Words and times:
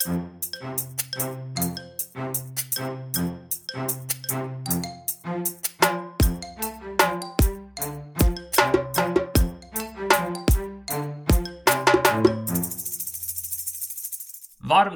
Varmt 0.00 0.12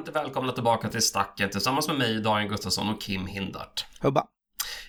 välkomna 0.07 0.51
tillbaka 0.51 0.89
till 0.89 1.01
Stacken 1.01 1.49
tillsammans 1.49 1.87
med 1.87 1.97
mig, 1.97 2.21
Daniel 2.21 2.49
Gustafsson 2.49 2.89
och 2.89 3.01
Kim 3.01 3.25
Hindart. 3.27 3.85
Hubba. 4.01 4.27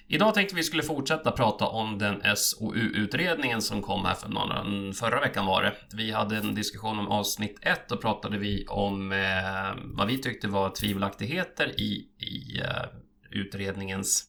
Idag 0.09 0.34
tänkte 0.34 0.54
vi 0.54 0.62
skulle 0.62 0.82
fortsätta 0.82 1.30
prata 1.30 1.66
om 1.66 1.98
den 1.98 2.36
SOU-utredningen 2.36 3.62
som 3.62 3.82
kom 3.82 4.04
här 4.04 4.14
för 4.14 4.29
någon, 4.29 4.95
förra 4.95 5.21
veckan 5.21 5.46
var 5.46 5.62
det. 5.62 5.75
Vi 5.93 6.12
hade 6.12 6.36
en 6.36 6.54
diskussion 6.54 6.98
om 6.98 7.09
avsnitt 7.09 7.59
1 7.62 7.93
och 7.93 8.00
pratade 8.00 8.39
vi 8.39 8.66
om 8.66 9.12
eh, 9.12 9.82
vad 9.84 10.07
vi 10.07 10.18
tyckte 10.18 10.48
var 10.48 10.71
tvivelaktigheter 10.71 11.80
i, 11.80 12.07
i 12.18 12.61
eh, 12.61 12.85
utredningens 13.30 14.25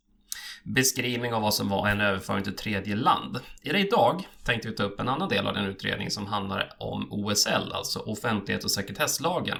beskrivning 0.64 1.34
av 1.34 1.42
vad 1.42 1.54
som 1.54 1.70
var 1.70 1.88
en 1.88 2.02
överföring 2.02 2.44
till 2.44 2.56
tredje 2.56 2.96
land. 2.96 3.40
Idag 3.62 4.28
tänkte 4.44 4.68
vi 4.68 4.76
ta 4.76 4.84
upp 4.84 5.00
en 5.00 5.10
annan 5.10 5.30
del 5.30 5.48
av 5.48 5.54
den 5.54 5.66
utredning 5.66 6.12
som 6.12 6.28
handlar 6.28 6.70
om 6.78 7.08
OSL, 7.12 7.72
alltså 7.74 8.00
offentlighet 8.00 8.64
och 8.64 8.72
sekretesslagen. 8.72 9.58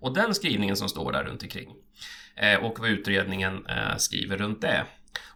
Och 0.00 0.14
den 0.14 0.34
skrivningen 0.34 0.76
som 0.76 0.88
står 0.88 1.12
där 1.12 1.24
runt 1.24 1.42
omkring. 1.42 1.68
Eh, 2.36 2.64
och 2.64 2.80
vad 2.80 2.90
utredningen 2.90 3.66
eh, 3.66 3.96
skriver 3.96 4.36
runt 4.36 4.60
det. 4.60 4.84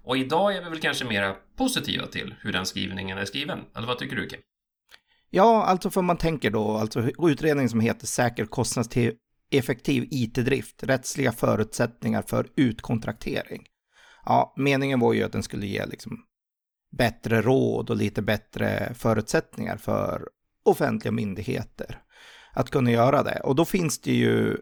Och 0.03 0.17
idag 0.17 0.57
är 0.57 0.65
vi 0.65 0.71
väl 0.71 0.81
kanske 0.81 1.05
mera 1.05 1.37
positiva 1.57 2.07
till 2.07 2.35
hur 2.41 2.53
den 2.53 2.67
skrivningen 2.67 3.19
är 3.19 3.25
skriven. 3.25 3.59
Eller 3.77 3.87
vad 3.87 3.99
tycker 3.99 4.17
du 4.17 4.29
Kim? 4.29 4.41
Ja, 5.31 5.65
alltså 5.65 5.91
för 5.91 6.03
man 6.03 6.17
tänker 6.17 6.51
då, 6.51 6.77
alltså 6.77 7.11
utredningen 7.19 7.71
som 7.71 7.81
heter 7.81 8.07
Säker 8.07 8.47
kostnadseffektiv 8.47 10.09
IT-drift, 10.11 10.83
rättsliga 10.83 11.33
förutsättningar 11.33 12.23
för 12.23 12.49
utkontraktering. 12.57 13.67
Ja, 14.25 14.55
meningen 14.57 15.01
var 15.01 15.13
ju 15.13 15.23
att 15.23 15.33
den 15.33 15.43
skulle 15.43 15.67
ge 15.67 15.87
liksom 15.87 16.19
bättre 16.97 17.43
råd 17.43 17.91
och 17.91 17.97
lite 17.97 18.23
bättre 18.23 18.95
förutsättningar 18.95 19.77
för 19.77 20.29
offentliga 20.65 21.13
myndigheter 21.13 22.03
att 22.53 22.71
kunna 22.71 22.91
göra 22.91 23.23
det. 23.23 23.41
Och 23.45 23.55
då 23.55 23.65
finns 23.65 24.01
det 24.01 24.13
ju 24.13 24.57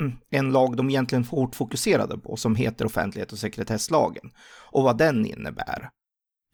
en 0.30 0.52
lag 0.52 0.76
de 0.76 0.90
egentligen 0.90 1.24
hårt 1.24 1.54
fokuserade 1.54 2.18
på 2.18 2.36
som 2.36 2.56
heter 2.56 2.86
offentlighet 2.86 3.32
och 3.32 3.38
sekretesslagen 3.38 4.30
och 4.70 4.82
vad 4.82 4.98
den 4.98 5.26
innebär 5.26 5.90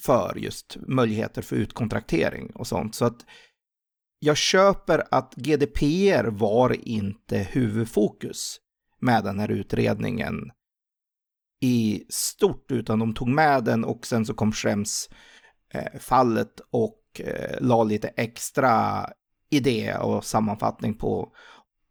för 0.02 0.34
just 0.36 0.76
möjligheter 0.80 1.42
för 1.42 1.56
utkontraktering 1.56 2.50
och 2.54 2.66
sånt. 2.66 2.94
Så 2.94 3.04
att 3.04 3.26
jag 4.18 4.36
köper 4.36 5.02
att 5.10 5.34
GDPR 5.34 6.30
var 6.30 6.88
inte 6.88 7.38
huvudfokus 7.38 8.60
med 9.00 9.24
den 9.24 9.38
här 9.38 9.50
utredningen 9.50 10.34
i 11.60 12.04
stort, 12.08 12.70
utan 12.70 12.98
de 12.98 13.14
tog 13.14 13.28
med 13.28 13.64
den 13.64 13.84
och 13.84 14.06
sen 14.06 14.26
så 14.26 14.34
kom 14.34 14.52
Schrems 14.52 15.08
eh, 15.74 16.00
fallet 16.00 16.60
och 16.70 17.20
eh, 17.20 17.60
la 17.60 17.84
lite 17.84 18.08
extra 18.08 19.06
idé 19.50 19.94
och 19.94 20.24
sammanfattning 20.24 20.94
på 20.94 21.32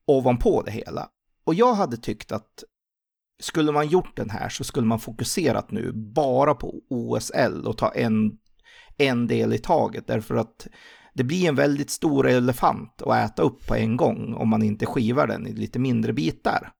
ovanpå 0.05 0.61
det 0.61 0.71
hela. 0.71 1.09
Och 1.49 1.55
jag 1.55 1.73
hade 1.73 1.97
tyckt 1.97 2.31
att 2.31 2.63
skulle 3.41 3.71
man 3.71 3.87
gjort 3.87 4.17
den 4.17 4.29
här 4.29 4.49
så 4.49 4.63
skulle 4.63 4.87
man 4.87 4.99
fokuserat 4.99 5.71
nu 5.71 5.91
bara 5.93 6.55
på 6.55 6.81
OSL 6.89 7.67
och 7.67 7.77
ta 7.77 7.91
en, 7.91 8.37
en 8.97 9.27
del 9.27 9.53
i 9.53 9.57
taget 9.57 10.07
därför 10.07 10.35
att 10.35 10.67
det 11.13 11.23
blir 11.23 11.49
en 11.49 11.55
väldigt 11.55 11.89
stor 11.89 12.27
elefant 12.27 13.01
att 13.01 13.31
äta 13.31 13.41
upp 13.41 13.67
på 13.67 13.75
en 13.75 13.97
gång 13.97 14.33
om 14.33 14.49
man 14.49 14.63
inte 14.63 14.85
skivar 14.85 15.27
den 15.27 15.47
i 15.47 15.53
lite 15.53 15.79
mindre 15.79 16.13
bitar. 16.13 16.71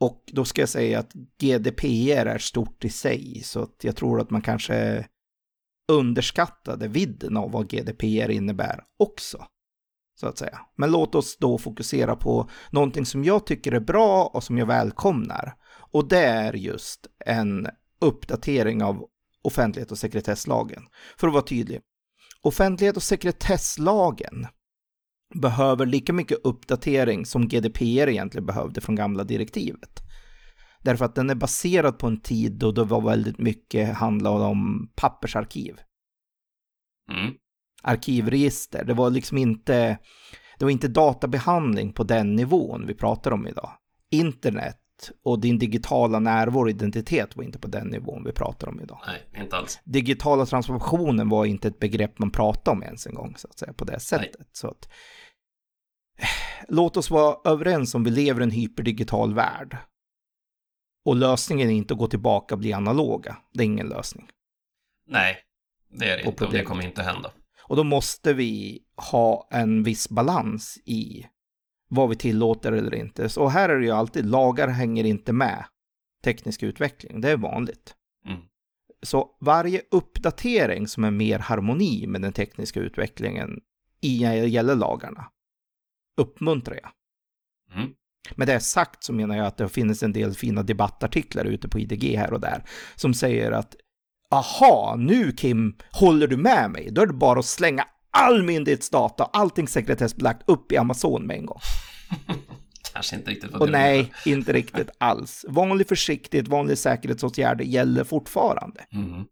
Och 0.00 0.24
då 0.26 0.44
ska 0.44 0.62
jag 0.62 0.68
säga 0.68 0.98
att 0.98 1.12
GDPR 1.40 2.26
är 2.26 2.38
stort 2.38 2.84
i 2.84 2.90
sig 2.90 3.42
så 3.44 3.62
att 3.62 3.84
jag 3.84 3.96
tror 3.96 4.20
att 4.20 4.30
man 4.30 4.42
kanske 4.42 5.06
underskattade 5.92 6.88
vidden 6.88 7.36
av 7.36 7.50
vad 7.50 7.70
GDPR 7.70 8.30
innebär 8.30 8.84
också 8.98 9.46
så 10.20 10.26
att 10.26 10.38
säga. 10.38 10.58
Men 10.76 10.90
låt 10.90 11.14
oss 11.14 11.36
då 11.38 11.58
fokusera 11.58 12.16
på 12.16 12.50
någonting 12.70 13.06
som 13.06 13.24
jag 13.24 13.46
tycker 13.46 13.72
är 13.72 13.80
bra 13.80 14.24
och 14.24 14.44
som 14.44 14.58
jag 14.58 14.66
välkomnar. 14.66 15.54
Och 15.92 16.08
det 16.08 16.24
är 16.24 16.52
just 16.52 17.06
en 17.26 17.68
uppdatering 18.00 18.82
av 18.82 19.08
offentlighet 19.42 19.90
och 19.90 19.98
sekretesslagen. 19.98 20.82
För 21.18 21.26
att 21.26 21.32
vara 21.32 21.44
tydlig. 21.44 21.80
Offentlighet 22.42 22.96
och 22.96 23.02
sekretesslagen 23.02 24.46
behöver 25.34 25.86
lika 25.86 26.12
mycket 26.12 26.38
uppdatering 26.44 27.26
som 27.26 27.48
GDPR 27.48 28.08
egentligen 28.08 28.46
behövde 28.46 28.80
från 28.80 28.96
gamla 28.96 29.24
direktivet. 29.24 30.00
Därför 30.82 31.04
att 31.04 31.14
den 31.14 31.30
är 31.30 31.34
baserad 31.34 31.98
på 31.98 32.06
en 32.06 32.20
tid 32.20 32.52
då 32.52 32.72
det 32.72 32.84
var 32.84 33.00
väldigt 33.00 33.38
mycket 33.38 33.96
handlade 33.96 34.44
om 34.44 34.92
pappersarkiv. 34.96 35.80
Mm 37.10 37.34
arkivregister. 37.82 38.84
Det 38.84 38.94
var 38.94 39.10
liksom 39.10 39.38
inte, 39.38 39.98
det 40.58 40.64
var 40.64 40.70
inte 40.70 40.88
databehandling 40.88 41.92
på 41.92 42.04
den 42.04 42.36
nivån 42.36 42.86
vi 42.86 42.94
pratar 42.94 43.30
om 43.30 43.46
idag. 43.46 43.70
Internet 44.10 44.76
och 45.24 45.40
din 45.40 45.58
digitala 45.58 46.18
närvaro 46.18 46.62
och 46.62 46.70
identitet 46.70 47.36
var 47.36 47.44
inte 47.44 47.58
på 47.58 47.68
den 47.68 47.86
nivån 47.86 48.24
vi 48.24 48.32
pratar 48.32 48.68
om 48.68 48.80
idag. 48.80 49.00
Nej, 49.06 49.42
inte 49.42 49.56
alls. 49.56 49.80
Digitala 49.84 50.46
transformationen 50.46 51.28
var 51.28 51.44
inte 51.44 51.68
ett 51.68 51.78
begrepp 51.78 52.18
man 52.18 52.30
pratade 52.30 52.76
om 52.76 52.82
ens 52.82 53.06
en 53.06 53.14
gång, 53.14 53.34
så 53.36 53.48
att 53.48 53.58
säga, 53.58 53.72
på 53.72 53.84
det 53.84 54.00
sättet. 54.00 54.36
Nej. 54.38 54.48
Så 54.52 54.68
att, 54.68 54.88
låt 56.68 56.96
oss 56.96 57.10
vara 57.10 57.52
överens 57.52 57.94
om 57.94 58.04
vi 58.04 58.10
lever 58.10 58.40
i 58.40 58.44
en 58.44 58.50
hyperdigital 58.50 59.34
värld. 59.34 59.76
Och 61.04 61.16
lösningen 61.16 61.70
är 61.70 61.74
inte 61.74 61.94
att 61.94 61.98
gå 61.98 62.06
tillbaka 62.06 62.54
och 62.54 62.58
bli 62.58 62.72
analoga. 62.72 63.36
Det 63.52 63.62
är 63.62 63.66
ingen 63.66 63.88
lösning. 63.88 64.28
Nej, 65.06 65.36
det 65.90 66.10
är 66.10 66.16
det 66.16 66.22
inte 66.22 66.44
och 66.44 66.52
det 66.52 66.64
kommer 66.64 66.84
inte 66.84 67.02
hända. 67.02 67.32
Och 67.70 67.76
då 67.76 67.84
måste 67.84 68.32
vi 68.32 68.82
ha 68.96 69.48
en 69.50 69.82
viss 69.82 70.08
balans 70.08 70.78
i 70.84 71.26
vad 71.88 72.08
vi 72.08 72.16
tillåter 72.16 72.72
eller 72.72 72.94
inte. 72.94 73.28
Så 73.28 73.48
här 73.48 73.68
är 73.68 73.78
det 73.78 73.84
ju 73.84 73.90
alltid, 73.90 74.26
lagar 74.26 74.68
hänger 74.68 75.04
inte 75.04 75.32
med 75.32 75.64
teknisk 76.24 76.62
utveckling, 76.62 77.20
det 77.20 77.30
är 77.30 77.36
vanligt. 77.36 77.94
Mm. 78.26 78.40
Så 79.02 79.36
varje 79.40 79.82
uppdatering 79.90 80.88
som 80.88 81.04
är 81.04 81.10
mer 81.10 81.38
harmoni 81.38 82.06
med 82.06 82.22
den 82.22 82.32
tekniska 82.32 82.80
utvecklingen 82.80 83.60
i 84.00 84.16
gäller 84.48 84.74
lagarna 84.74 85.30
uppmuntrar 86.16 86.80
jag. 86.82 86.90
Mm. 87.78 87.94
Med 88.34 88.48
det 88.48 88.60
sagt 88.60 89.04
så 89.04 89.12
menar 89.12 89.36
jag 89.36 89.46
att 89.46 89.56
det 89.56 89.68
finns 89.68 90.02
en 90.02 90.12
del 90.12 90.34
fina 90.34 90.62
debattartiklar 90.62 91.44
ute 91.44 91.68
på 91.68 91.78
IDG 91.78 92.16
här 92.16 92.32
och 92.32 92.40
där 92.40 92.64
som 92.96 93.14
säger 93.14 93.52
att 93.52 93.76
aha, 94.30 94.96
nu 94.98 95.32
Kim, 95.32 95.76
håller 95.92 96.26
du 96.26 96.36
med 96.36 96.70
mig? 96.70 96.88
Då 96.90 97.02
är 97.02 97.06
det 97.06 97.12
bara 97.12 97.38
att 97.38 97.46
slänga 97.46 97.84
all 98.10 98.42
myndighetsdata, 98.42 99.24
allting 99.24 99.68
sekretessbelagt 99.68 100.42
upp 100.46 100.72
i 100.72 100.76
Amazon 100.76 101.26
med 101.26 101.36
en 101.36 101.46
gång. 101.46 101.60
Kanske 102.92 103.16
inte 103.16 103.30
riktigt 103.30 103.52
vad 103.52 103.62
Och 103.62 103.70
nej, 103.70 104.12
inte 104.26 104.52
riktigt 104.52 104.90
alls. 104.98 105.44
Vanlig 105.48 105.88
försiktighet, 105.88 106.48
vanlig 106.48 106.78
säkerhetsåtgärder 106.78 107.64
gäller 107.64 108.04
fortfarande. 108.04 108.84
Mm. 108.92 109.24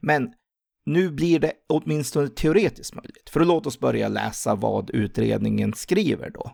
Men 0.00 0.32
nu 0.86 1.10
blir 1.10 1.38
det 1.38 1.52
åtminstone 1.68 2.28
teoretiskt 2.28 2.94
möjligt. 2.94 3.30
För 3.30 3.44
låt 3.44 3.66
oss 3.66 3.80
börja 3.80 4.08
läsa 4.08 4.54
vad 4.54 4.90
utredningen 4.90 5.74
skriver 5.74 6.30
då. 6.30 6.52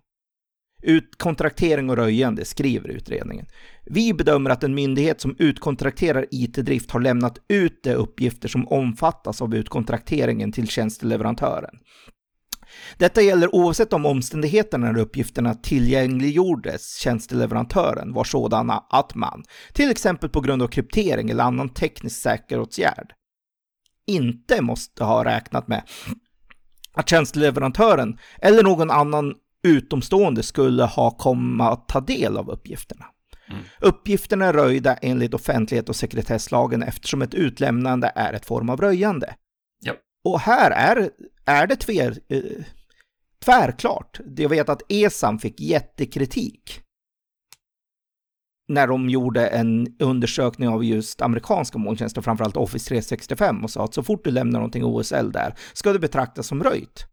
Utkontraktering 0.83 1.91
och 1.91 1.97
röjande, 1.97 2.45
skriver 2.45 2.89
utredningen. 2.89 3.47
Vi 3.85 4.15
bedömer 4.15 4.51
att 4.51 4.65
en 4.65 4.75
myndighet 4.75 5.21
som 5.21 5.37
utkontrakterar 5.39 6.27
IT-drift 6.31 6.91
har 6.91 7.01
lämnat 7.01 7.39
ut 7.49 7.83
de 7.83 7.95
uppgifter 7.95 8.49
som 8.49 8.69
omfattas 8.69 9.43
av 9.43 9.55
utkontrakteringen 9.55 10.53
till 10.53 10.69
tjänsteleverantören. 10.69 11.75
Detta 12.97 13.23
gäller 13.23 13.55
oavsett 13.55 13.93
om 13.93 14.07
omständigheterna 14.07 14.93
när 14.93 15.01
uppgifterna 15.01 15.55
tillgängliggjordes 15.55 16.97
tjänsteleverantören 16.97 18.13
var 18.13 18.25
sådana 18.25 18.85
att 18.91 19.15
man, 19.15 19.45
till 19.73 19.91
exempel 19.91 20.31
på 20.31 20.41
grund 20.41 20.63
av 20.63 20.69
kryptering 20.69 21.31
eller 21.31 21.45
annan 21.45 21.69
teknisk 21.69 22.21
säkerhetsåtgärd, 22.21 23.13
inte 24.07 24.63
måste 24.63 25.05
ha 25.05 25.25
räknat 25.25 25.69
med 25.69 25.83
att 26.93 27.09
tjänsteleverantören 27.09 28.19
eller 28.43 28.63
någon 28.63 28.91
annan 28.91 29.35
utomstående 29.69 30.43
skulle 30.43 30.83
ha 30.85 31.11
kommit 31.11 31.67
att 31.67 31.89
ta 31.89 32.01
del 32.01 32.37
av 32.37 32.51
uppgifterna. 32.51 33.05
Mm. 33.51 33.63
Uppgifterna 33.81 34.47
är 34.47 34.53
röjda 34.53 34.95
enligt 34.95 35.35
offentlighet 35.35 35.89
och 35.89 35.97
sekretesslagen 35.97 36.83
eftersom 36.83 37.23
ett 37.23 37.35
utlämnande 37.35 38.13
är 38.15 38.33
ett 38.33 38.47
form 38.47 38.71
av 38.71 38.81
röjande. 38.81 39.35
Ja. 39.81 39.93
Och 40.25 40.41
här 40.41 40.71
är, 40.71 41.11
är 41.45 41.67
det 41.67 41.77
tver, 41.77 42.19
eh, 42.29 42.43
tvärklart. 43.45 44.21
Jag 44.37 44.49
vet 44.49 44.69
att 44.69 44.83
ESAM 44.89 45.39
fick 45.39 45.61
jättekritik 45.61 46.83
när 48.69 48.87
de 48.87 49.09
gjorde 49.09 49.47
en 49.47 49.97
undersökning 49.99 50.69
av 50.69 50.85
just 50.85 51.23
amerikanska 51.23 51.79
molntjänster, 51.79 52.23
framförallt 52.23 52.57
Office 52.57 52.89
365, 52.89 53.65
och 53.65 53.71
sa 53.71 53.85
att 53.85 53.95
så 53.95 54.03
fort 54.03 54.25
du 54.25 54.31
lämnar 54.31 54.59
någonting 54.59 54.85
OSL 54.85 55.33
där 55.33 55.55
ska 55.73 55.93
det 55.93 55.99
betraktas 55.99 56.47
som 56.47 56.63
röjt. 56.63 57.07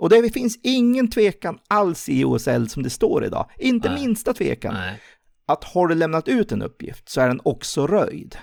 Och 0.00 0.08
det 0.08 0.30
finns 0.30 0.58
ingen 0.62 1.10
tvekan 1.10 1.58
alls 1.68 2.08
i 2.08 2.24
OSL 2.24 2.66
som 2.68 2.82
det 2.82 2.90
står 2.90 3.24
idag. 3.24 3.50
Inte 3.58 3.88
Nej. 3.88 4.00
minsta 4.00 4.34
tvekan. 4.34 4.74
Nej. 4.74 5.00
Att 5.46 5.64
har 5.64 5.88
du 5.88 5.94
lämnat 5.94 6.28
ut 6.28 6.52
en 6.52 6.62
uppgift 6.62 7.08
så 7.08 7.20
är 7.20 7.28
den 7.28 7.40
också 7.44 7.86
röjd. 7.86 8.36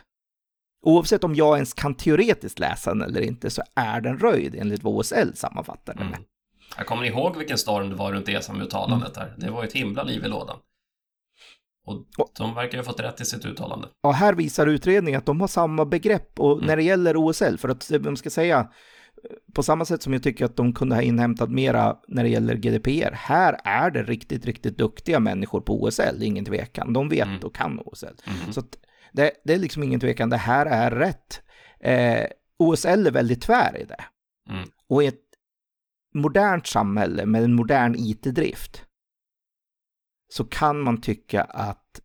Oavsett 0.86 1.24
om 1.24 1.36
jag 1.36 1.56
ens 1.56 1.74
kan 1.74 1.96
teoretiskt 1.96 2.60
läsa 2.60 2.94
den 2.94 3.02
eller 3.02 3.22
inte 3.22 3.50
så 3.50 3.62
är 3.76 4.02
den 4.02 4.20
röjd 4.20 4.56
enligt 4.56 4.84
vad 4.84 4.94
OSL 4.94 5.36
sammanfattar 5.36 5.94
den 5.94 6.06
med. 6.06 6.16
Mm. 6.16 6.28
Jag 6.78 6.88
kommer 6.88 7.04
ihåg 7.04 7.38
vilken 7.38 7.58
storm 7.58 7.90
det 7.90 7.96
var 7.96 8.12
runt 8.12 8.30
ESAM-uttalandet 8.30 9.14
där? 9.14 9.36
Det 9.38 9.52
var 9.52 9.64
ett 9.64 9.74
himla 9.74 10.04
liv 10.04 10.26
i 10.26 10.28
lådan. 10.28 10.58
Och 12.18 12.32
de 12.38 12.56
verkar 12.56 12.78
ha 12.78 12.86
fått 12.86 13.00
rätt 13.00 13.22
i 13.22 13.26
sitt 13.26 13.46
uttalande. 13.46 13.88
Och 14.04 14.14
här 14.14 14.34
visar 14.34 14.68
utredningen 14.68 15.18
att 15.18 15.26
de 15.26 15.42
har 15.42 15.48
samma 15.48 15.86
begrepp 15.86 16.40
och 16.40 16.64
när 16.64 16.76
det 16.78 16.84
gäller 16.84 17.18
OSL, 17.18 17.58
för 17.58 17.70
att 17.70 17.92
de 18.02 18.16
ska 18.16 18.30
säga 18.30 18.72
på 19.54 19.64
samma 19.64 19.86
sätt 19.86 20.02
som 20.02 20.14
jag 20.14 20.24
tycker 20.24 20.46
att 20.46 20.56
de 20.56 20.74
kunde 20.74 20.96
ha 20.96 21.02
inhämtat 21.02 21.52
mera 21.52 21.98
när 22.08 22.24
det 22.24 22.30
gäller 22.30 22.56
GDPR. 22.56 23.12
Här 23.14 23.60
är 23.64 23.92
det 23.92 24.04
riktigt, 24.04 24.46
riktigt 24.46 24.78
duktiga 24.78 25.20
människor 25.20 25.62
på 25.62 25.84
OSL, 25.84 26.24
ingen 26.24 26.46
tvekan. 26.46 26.94
De 26.94 27.10
vet 27.10 27.28
Mm. 27.28 27.40
och 27.44 27.56
kan 27.56 27.80
OSL. 27.80 28.06
Mhm. 28.28 28.54
Så 28.54 28.64
det, 29.14 29.32
det 29.44 29.54
är 29.54 29.60
liksom 29.60 29.84
ingen 29.84 30.00
tvekan, 30.00 30.30
det 30.30 30.38
här 30.38 30.66
är 30.66 30.92
rätt. 30.92 31.42
Eh, 31.80 32.26
OSL 32.60 33.08
är 33.08 33.12
väldigt 33.12 33.42
tvär 33.42 33.78
i 33.82 33.86
det. 33.86 34.04
Mm. 34.50 34.70
Och 34.90 35.04
i 35.04 35.08
ett 35.08 35.24
modernt 36.14 36.68
samhälle 36.68 37.26
med 37.26 37.44
en 37.44 37.54
modern 37.54 37.96
IT-drift 37.98 38.86
så 40.30 40.46
kan 40.46 40.80
man 40.80 41.02
tycka 41.02 41.44
att 41.44 42.02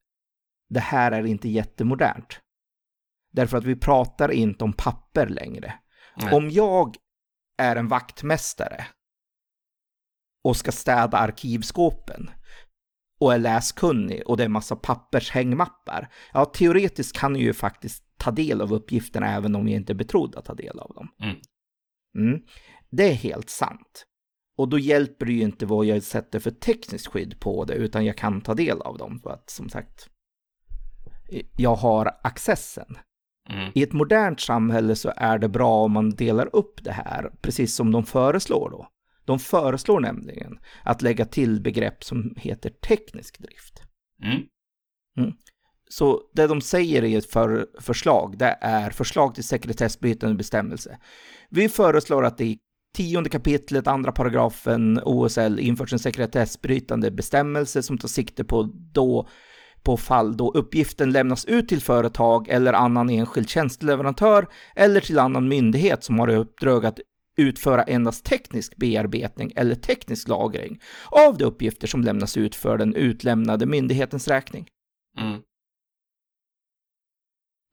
det 0.69 0.81
här 0.81 1.13
är 1.13 1.27
inte 1.27 1.49
jättemodernt. 1.49 2.41
Därför 3.33 3.59
att 3.59 3.65
vi 3.65 3.77
pratar 3.77 4.33
inte 4.33 4.65
om 4.65 4.73
papper 4.73 5.27
längre. 5.27 5.75
Nej. 6.17 6.35
Om 6.35 6.51
jag 6.51 6.97
är 7.59 7.77
en 7.77 7.89
vaktmästare 7.89 8.87
och 10.45 10.57
ska 10.57 10.73
städa 10.73 11.19
arkivskåpen 11.19 12.31
och 13.21 13.35
är 13.35 13.39
läskunnig 13.39 14.23
och 14.27 14.37
det 14.37 14.45
är 14.45 14.49
massa 14.49 14.77
pappershängmappar. 14.77 16.13
Ja, 16.33 16.45
teoretiskt 16.45 17.17
kan 17.17 17.35
jag 17.35 17.43
ju 17.43 17.53
faktiskt 17.53 18.05
ta 18.19 18.31
del 18.31 18.61
av 18.61 18.73
uppgifterna 18.73 19.35
även 19.35 19.55
om 19.55 19.69
jag 19.69 19.77
inte 19.77 19.93
är 19.93 19.95
betrodd 19.95 20.37
att 20.37 20.45
ta 20.45 20.55
del 20.55 20.79
av 20.79 20.95
dem. 20.95 21.09
Mm. 21.23 21.37
Mm. 22.19 22.43
Det 22.91 23.11
är 23.11 23.15
helt 23.15 23.51
sant. 23.51 24.07
Och 24.57 24.69
då 24.69 24.79
hjälper 24.79 25.27
det 25.27 25.33
ju 25.33 25.43
inte 25.43 25.67
vad 25.67 25.87
jag 25.87 26.03
sätter 26.03 26.41
för 26.41 26.51
tekniskt 26.51 27.07
skydd 27.07 27.41
på 27.41 27.65
det, 27.65 27.75
utan 27.75 28.05
jag 28.05 28.17
kan 28.17 28.41
ta 28.41 28.55
del 28.55 28.83
av 28.83 28.99
dem. 28.99 29.21
För 29.21 29.31
att 29.31 29.51
som 29.51 29.69
sagt, 29.69 30.09
jag 31.57 31.75
har 31.75 32.21
accessen. 32.23 32.99
Mm. 33.51 33.73
I 33.75 33.83
ett 33.83 33.93
modernt 33.93 34.41
samhälle 34.41 34.97
så 34.97 35.13
är 35.17 35.39
det 35.39 35.49
bra 35.49 35.85
om 35.85 35.93
man 35.93 36.11
delar 36.11 36.57
upp 36.57 36.85
det 36.85 36.93
här, 36.93 37.33
precis 37.41 37.75
som 37.75 37.93
de 37.93 38.05
föreslår 38.05 38.71
då. 38.71 38.89
De 39.25 39.39
föreslår 39.39 40.01
nämligen 40.01 40.59
att 40.83 41.03
lägga 41.03 41.25
till 41.25 41.61
begrepp 41.61 42.05
som 42.05 42.35
heter 42.37 42.71
teknisk 42.71 43.39
drift. 43.39 43.83
Mm. 44.23 45.33
Så 45.89 46.21
det 46.33 46.47
de 46.47 46.61
säger 46.61 47.05
i 47.05 47.15
ett 47.15 47.31
för 47.31 47.67
förslag, 47.81 48.39
det 48.39 48.59
är 48.61 48.91
förslag 48.91 49.35
till 49.35 49.45
sekretessbrytande 49.45 50.37
bestämmelse. 50.37 50.99
Vi 51.51 51.69
föreslår 51.69 52.25
att 52.25 52.39
det 52.39 52.45
i 52.45 52.59
tionde 52.97 53.31
kapitlet, 53.31 53.87
andra 53.87 54.13
paragrafen 54.13 55.01
OSL 55.05 55.59
införs 55.59 55.93
en 55.93 55.99
sekretessbrytande 55.99 57.11
bestämmelse 57.11 57.83
som 57.83 57.99
tar 57.99 58.09
sikte 58.09 58.45
på 58.45 58.71
då 58.93 59.29
på 59.83 59.97
fall 59.97 60.37
då 60.37 60.53
uppgiften 60.53 61.13
lämnas 61.13 61.45
ut 61.45 61.69
till 61.69 61.81
företag 61.81 62.49
eller 62.49 62.73
annan 62.73 63.11
enskild 63.11 63.49
tjänsteleverantör 63.49 64.49
eller 64.77 65.01
till 65.01 65.19
annan 65.19 65.49
myndighet 65.49 66.05
som 66.05 66.19
har 66.19 66.31
i 66.31 66.37
uppdrag 66.37 66.87
att 66.87 67.01
utföra 67.37 67.83
endast 67.83 68.25
teknisk 68.25 68.77
bearbetning 68.77 69.53
eller 69.57 69.75
teknisk 69.75 70.29
lagring 70.29 70.81
av 71.11 71.37
de 71.37 71.45
uppgifter 71.45 71.87
som 71.87 72.03
lämnas 72.03 72.37
ut 72.37 72.55
för 72.55 72.79
den 72.79 72.95
utlämnade 72.95 73.67
myndighetens 73.67 74.29
räkning. 74.29 74.69
Mm. 75.19 75.41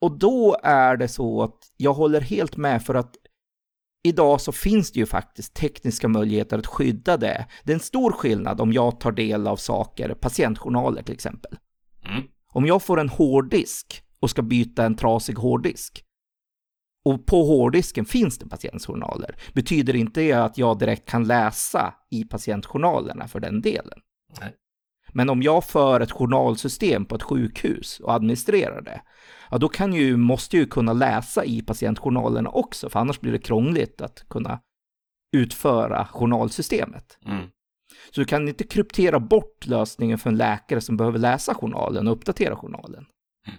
Och 0.00 0.18
då 0.18 0.56
är 0.62 0.96
det 0.96 1.08
så 1.08 1.42
att 1.42 1.58
jag 1.76 1.94
håller 1.94 2.20
helt 2.20 2.56
med 2.56 2.82
för 2.82 2.94
att 2.94 3.16
idag 4.02 4.40
så 4.40 4.52
finns 4.52 4.92
det 4.92 5.00
ju 5.00 5.06
faktiskt 5.06 5.54
tekniska 5.54 6.08
möjligheter 6.08 6.58
att 6.58 6.66
skydda 6.66 7.16
det. 7.16 7.46
Det 7.64 7.72
är 7.72 7.74
en 7.74 7.80
stor 7.80 8.12
skillnad 8.12 8.60
om 8.60 8.72
jag 8.72 9.00
tar 9.00 9.12
del 9.12 9.46
av 9.46 9.56
saker, 9.56 10.14
patientjournaler 10.14 11.02
till 11.02 11.14
exempel. 11.14 11.58
Mm. 12.04 12.22
Om 12.52 12.66
jag 12.66 12.82
får 12.82 13.00
en 13.00 13.08
hårddisk 13.08 14.02
och 14.20 14.30
ska 14.30 14.42
byta 14.42 14.84
en 14.84 14.96
trasig 14.96 15.34
hårddisk 15.34 16.04
och 17.04 17.26
på 17.26 17.44
hårddisken 17.44 18.04
finns 18.04 18.38
det 18.38 18.48
patientjournaler, 18.48 19.36
betyder 19.54 19.96
inte 19.96 20.20
det 20.20 20.32
att 20.32 20.58
jag 20.58 20.78
direkt 20.78 21.08
kan 21.08 21.24
läsa 21.24 21.94
i 22.10 22.24
patientjournalerna 22.24 23.28
för 23.28 23.40
den 23.40 23.60
delen. 23.60 23.98
Nej. 24.40 24.54
Men 25.12 25.30
om 25.30 25.42
jag 25.42 25.64
för 25.64 26.00
ett 26.00 26.10
journalsystem 26.10 27.04
på 27.04 27.14
ett 27.14 27.22
sjukhus 27.22 28.00
och 28.00 28.14
administrerar 28.14 28.82
det, 28.82 29.02
ja 29.50 29.58
då 29.58 29.68
kan 29.68 29.92
ju, 29.92 30.16
måste 30.16 30.56
jag 30.56 30.62
ju 30.62 30.70
kunna 30.70 30.92
läsa 30.92 31.44
i 31.44 31.62
patientjournalerna 31.62 32.50
också, 32.50 32.90
för 32.90 33.00
annars 33.00 33.20
blir 33.20 33.32
det 33.32 33.38
krångligt 33.38 34.00
att 34.00 34.28
kunna 34.28 34.60
utföra 35.36 36.06
journalsystemet. 36.06 37.18
Mm. 37.26 37.46
Så 38.10 38.20
du 38.20 38.24
kan 38.24 38.48
inte 38.48 38.64
kryptera 38.64 39.20
bort 39.20 39.66
lösningen 39.66 40.18
för 40.18 40.30
en 40.30 40.36
läkare 40.36 40.80
som 40.80 40.96
behöver 40.96 41.18
läsa 41.18 41.54
journalen 41.54 42.06
och 42.06 42.12
uppdatera 42.12 42.56
journalen. 42.56 43.06
Mm. 43.46 43.58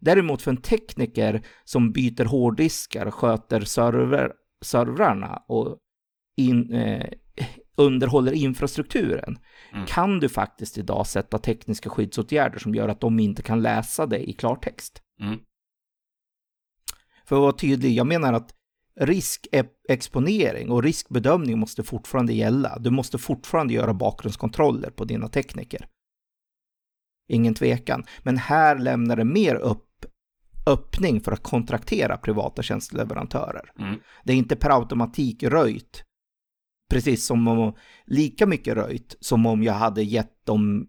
Däremot 0.00 0.42
för 0.42 0.50
en 0.50 0.56
tekniker 0.62 1.46
som 1.64 1.92
byter 1.92 2.24
hårddiskar, 2.24 3.10
sköter 3.10 3.60
server, 3.60 4.32
servrarna 4.64 5.42
och 5.48 5.78
in, 6.36 6.72
eh, 6.72 7.06
underhåller 7.76 8.32
infrastrukturen 8.32 9.38
Mm. 9.72 9.86
kan 9.86 10.20
du 10.20 10.28
faktiskt 10.28 10.78
idag 10.78 11.06
sätta 11.06 11.38
tekniska 11.38 11.90
skyddsåtgärder 11.90 12.58
som 12.58 12.74
gör 12.74 12.88
att 12.88 13.00
de 13.00 13.20
inte 13.20 13.42
kan 13.42 13.62
läsa 13.62 14.06
det 14.06 14.30
i 14.30 14.32
klartext. 14.32 15.02
Mm. 15.20 15.38
För 17.24 17.36
att 17.36 17.42
vara 17.42 17.52
tydlig, 17.52 17.92
jag 17.92 18.06
menar 18.06 18.32
att 18.32 18.54
riskexponering 19.00 20.70
och 20.70 20.82
riskbedömning 20.82 21.58
måste 21.58 21.82
fortfarande 21.82 22.32
gälla. 22.32 22.78
Du 22.78 22.90
måste 22.90 23.18
fortfarande 23.18 23.74
göra 23.74 23.94
bakgrundskontroller 23.94 24.90
på 24.90 25.04
dina 25.04 25.28
tekniker. 25.28 25.88
Ingen 27.28 27.54
tvekan. 27.54 28.04
Men 28.22 28.36
här 28.36 28.78
lämnar 28.78 29.16
det 29.16 29.24
mer 29.24 29.54
upp, 29.54 30.06
öppning 30.66 31.20
för 31.20 31.32
att 31.32 31.42
kontraktera 31.42 32.16
privata 32.16 32.62
tjänsteleverantörer. 32.62 33.72
Mm. 33.78 34.00
Det 34.24 34.32
är 34.32 34.36
inte 34.36 34.56
per 34.56 34.70
automatik 34.70 35.42
röjt. 35.42 36.02
Precis 36.90 37.26
som 37.26 37.48
om, 37.48 37.74
lika 38.04 38.46
mycket 38.46 38.74
röjt 38.74 39.16
som 39.20 39.46
om 39.46 39.62
jag 39.62 39.72
hade 39.72 40.02
gett 40.02 40.46
dem 40.46 40.88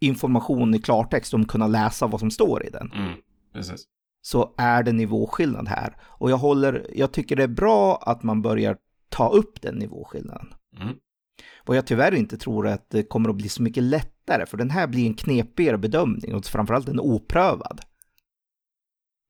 information 0.00 0.74
i 0.74 0.80
klartext 0.80 1.34
om 1.34 1.44
kunna 1.44 1.66
läsa 1.66 2.06
vad 2.06 2.20
som 2.20 2.30
står 2.30 2.66
i 2.66 2.70
den. 2.70 2.92
Mm. 2.92 3.14
Precis. 3.52 3.84
Så 4.22 4.54
är 4.58 4.82
det 4.82 4.92
nivåskillnad 4.92 5.68
här. 5.68 5.96
Och 6.02 6.30
jag 6.30 6.36
håller, 6.38 6.86
jag 6.94 7.12
tycker 7.12 7.36
det 7.36 7.42
är 7.42 7.48
bra 7.48 7.96
att 7.96 8.22
man 8.22 8.42
börjar 8.42 8.76
ta 9.08 9.28
upp 9.28 9.62
den 9.62 9.74
nivåskillnaden. 9.74 10.54
Mm. 10.80 10.94
Och 11.58 11.76
jag 11.76 11.86
tyvärr 11.86 12.14
inte 12.14 12.36
tror 12.38 12.66
att 12.68 12.90
det 12.90 13.02
kommer 13.02 13.28
att 13.30 13.36
bli 13.36 13.48
så 13.48 13.62
mycket 13.62 13.82
lättare, 13.82 14.46
för 14.46 14.56
den 14.56 14.70
här 14.70 14.86
blir 14.86 15.06
en 15.06 15.14
knepigare 15.14 15.78
bedömning 15.78 16.34
och 16.34 16.44
framförallt 16.44 16.88
en 16.88 17.00
oprövad. 17.00 17.80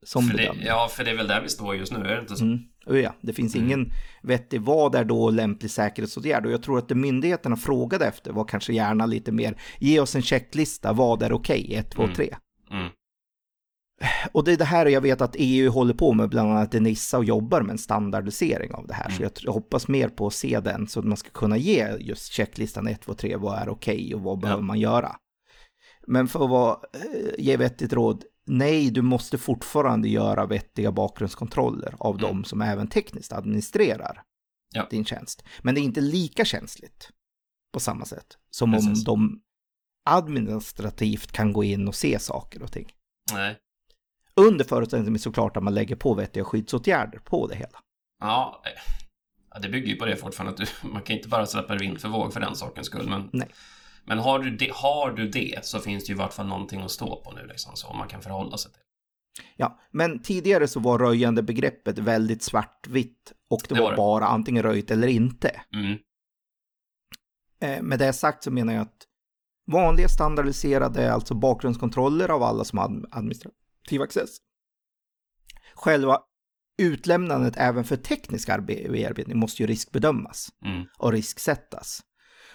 Som 0.07 0.23
För 0.23 0.31
det, 0.33 0.37
bedömning. 0.43 0.67
ja, 0.67 0.89
för 0.91 1.05
det 1.05 1.11
är 1.11 1.17
väl 1.17 1.29
där 1.29 1.41
vi 1.43 1.49
står 1.49 1.77
just 1.77 1.93
nu, 1.93 1.99
är 1.99 2.15
det 2.15 2.21
inte 2.21 2.37
så? 2.37 2.45
Mm. 2.45 2.59
Ja, 2.87 3.15
det 3.21 3.33
finns 3.33 3.55
Mm. 3.55 3.67
ingen 3.67 3.93
vettig 4.23 4.61
vad 4.63 4.95
är 4.95 5.05
då 5.05 5.31
lämplig 5.31 5.71
säkerhetsåtgärd 5.71 6.47
och 6.47 6.53
jag 6.53 6.63
tror 6.63 6.79
att 6.79 6.89
det 6.89 6.95
myndigheterna 6.95 7.57
frågade 7.57 8.07
efter 8.07 8.33
var 8.33 8.45
kanske 8.45 8.73
gärna 8.73 9.07
lite 9.07 9.33
mer 9.33 9.61
ge 9.79 10.01
oss 10.01 10.15
en 10.17 10.23
checklista, 10.23 10.93
vad 10.93 11.23
är 11.23 11.33
okej, 11.33 11.75
1, 11.75 11.91
2, 11.91 12.03
Mm. 12.03 12.15
3. 12.15 12.37
Mm. 12.71 12.89
Och 14.33 14.45
det 14.45 14.53
är 14.53 14.57
det 14.57 14.65
här 14.65 14.87
jag 14.87 15.01
vet 15.01 15.21
att 15.21 15.37
EU 15.39 15.71
håller 15.71 15.95
på 15.95 16.13
med, 16.13 16.29
bland 16.29 16.51
annat 16.51 16.75
Enissa 16.75 17.19
och 17.19 17.25
jobbar 17.25 17.61
med 17.63 17.71
en 17.73 17.79
standardisering 17.79 18.75
av 18.75 18.87
det 18.87 18.95
här. 18.95 19.09
Så 19.11 19.17
Mm. 19.17 19.23
jag, 19.23 19.33
jag 19.45 19.53
hoppas 19.53 19.89
mer 19.89 20.09
på 20.09 20.27
att 20.27 20.35
se 20.35 20.61
den 20.61 20.89
så 20.89 21.01
att 21.01 21.07
man 21.07 21.17
ska 21.17 21.31
kunna 21.31 21.57
ge 21.57 21.97
just 22.01 22.33
checklistan 22.33 22.87
1, 22.89 23.01
2, 23.03 23.15
3, 23.15 23.37
vad 23.37 23.59
är 23.59 23.69
okej 23.69 24.15
och 24.15 24.21
vad 24.21 24.39
behöver 24.41 24.63
man 24.63 24.81
göra. 24.81 25.17
Men 26.07 26.29
för 26.29 26.45
att 26.45 26.51
vara, 26.51 26.73
eh, 26.93 27.31
ge 27.39 27.57
vettigt 27.57 27.93
råd, 27.93 28.25
nej, 28.47 28.91
du 28.91 29.03
måste 29.03 29.39
fortfarande 29.39 30.09
göra 30.09 30.47
vettiga 30.47 30.93
bakgrundskontroller 30.93 31.95
av 31.99 32.15
Mm. 32.19 32.29
de 32.29 32.45
som 32.45 32.61
även 32.63 32.89
tekniskt 32.89 33.33
administrerar 33.33 34.23
Ja. 34.75 34.87
din 34.91 35.05
tjänst. 35.05 35.45
Men 35.63 35.75
det 35.75 35.81
är 35.81 35.83
inte 35.83 36.01
lika 36.01 36.45
känsligt 36.45 37.11
på 37.73 37.81
samma 37.81 38.05
sätt 38.05 38.27
som 38.51 38.73
Precis. 38.73 38.89
om 38.89 39.05
de 39.05 39.41
administrativt 40.11 41.33
kan 41.33 41.53
gå 41.53 41.65
in 41.65 41.89
och 41.89 41.95
se 41.95 42.19
saker 42.19 42.63
och 42.63 42.73
ting. 42.73 42.93
Nej. 43.33 43.57
Under 44.39 44.65
förutsättning 44.65 45.19
såklart 45.19 45.57
att 45.57 45.63
man 45.63 45.75
lägger 45.75 45.97
på 45.97 46.15
vettiga 46.15 46.45
skyddsåtgärder 46.45 47.19
på 47.19 47.47
det 47.47 47.57
hela. 47.57 47.79
Ja, 48.21 48.63
eh, 48.65 49.61
det 49.61 49.69
bygger 49.69 49.89
ju 49.89 49.97
på 49.97 50.05
det 50.07 50.17
fortfarande. 50.17 50.63
Att 50.63 50.71
du, 50.83 50.89
man 50.89 51.03
kan 51.03 51.17
inte 51.17 51.29
bara 51.29 51.47
släppa 51.47 51.73
det 51.73 51.79
vind 51.81 52.01
för 52.01 52.09
våg 52.09 52.33
för 52.33 52.41
den 52.41 52.55
sakens 52.55 52.87
skull. 52.87 53.09
Men, 53.09 53.31
Nej. 53.33 53.49
men 54.05 54.19
har, 54.19 54.39
du 54.39 54.51
det, 54.57 54.71
har 54.75 55.11
du 55.13 55.29
det 55.29 55.65
så 55.65 55.79
finns 55.79 56.05
det 56.05 56.09
ju 56.09 56.15
i 56.15 56.19
vart 56.19 56.33
fall 56.33 56.47
någonting 56.47 56.81
att 56.81 56.91
stå 56.91 57.23
på 57.23 57.33
nu 57.33 57.47
liksom, 57.47 57.77
så 57.77 57.93
man 57.93 58.09
kan 58.09 58.23
förhålla 58.23 58.57
sig 58.57 58.73
till. 58.73 58.83
Ja, 59.57 59.79
men 59.91 60.23
tidigare 60.23 60.69
så 60.69 60.81
var 60.81 60.99
röjande 60.99 61.43
begreppet 61.43 61.99
väldigt 61.99 62.43
svartvitt 62.43 63.33
och 63.51 63.61
det, 63.69 63.75
Det 63.75 63.81
var 63.81 63.87
var 63.87 63.91
det. 63.91 63.97
bara 63.97 64.27
antingen 64.27 64.63
röjt 64.63 64.91
eller 64.91 65.09
inte. 65.09 65.61
Mm. 65.75 65.99
Eh, 67.61 67.83
med 67.83 67.99
det 67.99 68.13
sagt 68.13 68.45
så 68.45 68.51
menar 68.51 68.73
jag 68.73 68.83
att 68.83 69.07
vanliga 69.73 70.09
standardiserade, 70.09 71.13
alltså 71.13 71.35
bakgrundskontroller 71.35 72.29
av 72.29 72.43
alla 72.43 72.65
som 72.65 72.79
har 72.79 73.09
administrativ 73.89 74.03
access. 74.03 74.37
Själva 75.75 76.21
utlämnandet 76.79 77.55
även 77.57 77.85
för 77.85 77.97
teknisk 77.97 78.49
arbe- 78.49 78.91
bearbetning 78.93 79.39
måste 79.39 79.63
ju 79.63 79.67
riskbedömas 79.67 80.49
Mm. 80.65 80.87
och 80.99 81.13
risksättas. 81.13 82.03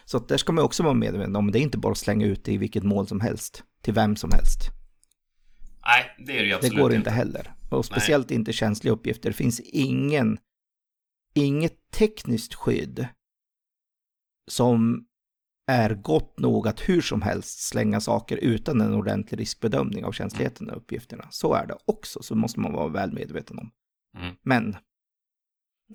Så 0.05 0.19
där 0.19 0.37
ska 0.37 0.51
man 0.51 0.63
också 0.63 0.83
vara 0.83 0.93
medveten 0.93 1.35
om, 1.35 1.51
det 1.51 1.59
är 1.59 1.61
inte 1.61 1.77
bara 1.77 1.91
att 1.91 1.97
slänga 1.97 2.25
ut 2.25 2.45
det 2.45 2.53
i 2.53 2.57
vilket 2.57 2.83
mål 2.83 3.07
som 3.07 3.19
helst, 3.21 3.63
till 3.81 3.93
vem 3.93 4.15
som 4.15 4.31
helst. 4.31 4.59
Nej, 5.85 6.15
det 6.25 6.31
är 6.33 6.37
det 6.37 6.43
ju 6.43 6.49
Det 6.49 6.55
absolut 6.55 6.77
går 6.77 6.93
inte 6.93 7.09
heller. 7.09 7.53
Och 7.71 7.85
speciellt 7.85 8.31
inte 8.31 8.53
känsliga 8.53 8.93
uppgifter. 8.93 9.29
Det 9.29 9.35
finns 9.35 9.59
ingen, 9.59 10.37
inget 11.33 11.91
tekniskt 11.91 12.53
skydd 12.53 13.07
som 14.47 15.07
är 15.67 15.93
gott 15.93 16.39
nog 16.39 16.67
att 16.67 16.89
hur 16.89 17.01
som 17.01 17.21
helst 17.21 17.59
slänga 17.59 17.99
saker 17.99 18.37
utan 18.37 18.81
en 18.81 18.93
ordentlig 18.93 19.39
riskbedömning 19.39 20.05
av 20.05 20.11
känsligheten 20.11 20.69
av 20.69 20.75
uppgifterna. 20.75 21.27
Så 21.29 21.53
är 21.53 21.67
det 21.67 21.77
också, 21.85 22.23
så 22.23 22.35
måste 22.35 22.59
man 22.59 22.73
vara 22.73 22.87
väl 22.87 23.13
medveten 23.13 23.59
om. 23.59 23.71
Mm. 24.17 24.35
Men, 24.43 24.75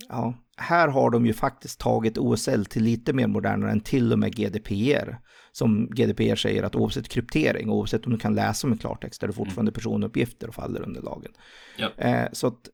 ja, 0.09 0.35
här 0.57 0.89
har 0.89 1.11
de 1.11 1.27
ju 1.27 1.33
faktiskt 1.33 1.81
tagit 1.81 2.19
OSL 2.19 2.65
till 2.65 2.83
lite 2.83 3.13
mer 3.13 3.27
modernare 3.27 3.71
än 3.71 3.81
till 3.81 4.13
och 4.13 4.19
med 4.19 4.37
GDPR. 4.37 5.19
Som 5.53 5.87
GDPR 5.87 6.37
säger 6.37 6.63
att 6.63 6.77
oavsett 6.77 7.09
kryptering, 7.09 7.71
oavsett 7.71 8.07
om 8.07 8.13
du 8.13 8.19
kan 8.19 8.35
läsa 8.35 8.67
med 8.67 8.81
klartext, 8.81 9.23
är 9.23 9.27
det 9.27 9.33
fortfarande 9.33 9.73
personuppgifter 9.73 10.49
och 10.49 10.55
faller 10.55 10.83
under 10.83 11.03
lagen. 11.03 11.33
Ja. 11.79 11.91
Eh, 11.97 12.29
så 12.33 12.47
att, 12.47 12.69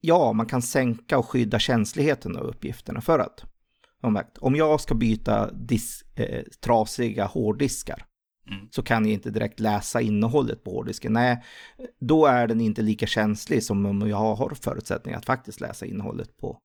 ja, 0.00 0.32
man 0.32 0.46
kan 0.46 0.62
sänka 0.62 1.18
och 1.18 1.28
skydda 1.28 1.58
känsligheten 1.58 2.36
av 2.36 2.42
uppgifterna 2.42 3.00
för 3.00 3.18
att, 3.18 3.44
som 4.04 4.14
sagt, 4.14 4.38
om 4.38 4.56
jag 4.56 4.80
ska 4.80 4.94
byta 4.94 5.50
dis, 5.50 6.04
eh, 6.14 6.42
trasiga 6.60 7.24
hårddiskar, 7.26 8.06
Mm. 8.50 8.68
så 8.70 8.82
kan 8.82 9.04
jag 9.04 9.12
inte 9.12 9.30
direkt 9.30 9.60
läsa 9.60 10.00
innehållet 10.00 10.64
på 10.64 10.70
hårddisken. 10.70 11.12
Nej, 11.12 11.44
då 12.00 12.26
är 12.26 12.46
den 12.46 12.60
inte 12.60 12.82
lika 12.82 13.06
känslig 13.06 13.62
som 13.62 13.86
om 13.86 14.08
jag 14.08 14.16
har 14.16 14.54
förutsättningar 14.54 15.18
att 15.18 15.26
faktiskt 15.26 15.60
läsa 15.60 15.86
innehållet 15.86 16.36
på, 16.36 16.58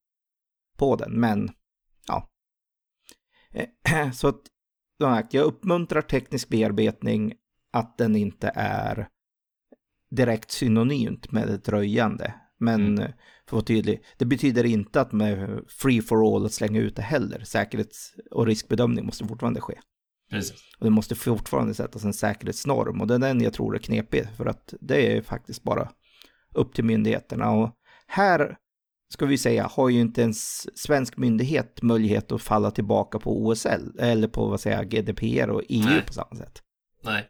på 0.77 0.95
den. 0.95 1.19
Men, 1.19 1.51
ja. 2.07 2.29
Eh, 3.53 4.11
Så 4.13 4.27
att, 4.27 4.41
som 5.01 5.15
sagt, 5.15 5.33
jag 5.33 5.45
uppmuntrar 5.45 6.01
teknisk 6.01 6.49
bearbetning 6.49 7.33
att 7.73 7.97
den 7.97 8.15
inte 8.15 8.51
är 8.55 9.07
direkt 10.11 10.51
synonymt 10.51 11.31
med 11.31 11.49
ett 11.49 11.69
röjande. 11.69 12.33
Men 12.59 12.81
Mm. 12.97 12.97
för 12.97 13.05
att 13.45 13.51
vara 13.51 13.61
tydlig, 13.63 14.03
det 14.17 14.25
betyder 14.25 14.63
inte 14.65 15.01
att 15.01 15.11
med 15.11 15.63
free 15.67 16.01
for 16.01 16.35
all 16.35 16.45
att 16.45 16.53
slänga 16.53 16.79
ut 16.79 16.95
det 16.95 17.01
heller. 17.01 17.43
Säkerhets 17.43 18.13
och 18.31 18.45
riskbedömning 18.45 19.05
måste 19.05 19.25
fortfarande 19.25 19.61
ske. 19.61 19.79
Precis. 20.31 20.53
Och 20.79 20.85
det 20.85 20.89
måste 20.89 21.15
fortfarande 21.15 21.73
sättas 21.73 22.03
en 22.03 22.13
säkerhetsnorm 22.13 23.01
och 23.01 23.07
det 23.07 23.15
är 23.15 23.19
den 23.19 23.41
jag 23.41 23.53
tror 23.53 23.75
är 23.75 23.79
knepig 23.79 24.27
för 24.37 24.45
att 24.45 24.73
det 24.81 25.17
är 25.17 25.21
faktiskt 25.21 25.63
bara 25.63 25.89
upp 26.53 26.73
till 26.73 26.83
myndigheterna 26.83 27.51
och 27.51 27.71
här 28.07 28.57
ska 29.13 29.25
vi 29.25 29.37
säga 29.37 29.67
har 29.71 29.89
ju 29.89 29.99
inte 30.01 30.21
ens 30.21 30.67
svensk 30.79 31.17
myndighet 31.17 31.81
möjlighet 31.81 32.31
att 32.31 32.41
falla 32.41 32.71
tillbaka 32.71 33.19
på 33.19 33.45
OSL 33.45 33.99
eller 33.99 34.27
på 34.27 34.47
vad 34.47 34.59
säger 34.59 34.83
GDPR 34.83 35.49
och 35.49 35.63
EU 35.69 35.85
Nej. 35.85 36.01
på 36.07 36.13
samma 36.13 36.35
sätt. 36.35 36.61
Nej. 37.03 37.25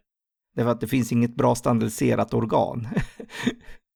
Därför 0.56 0.70
att 0.70 0.80
det 0.80 0.86
finns 0.86 1.12
inget 1.12 1.36
bra 1.36 1.54
standardiserat 1.54 2.34
organ 2.34 2.88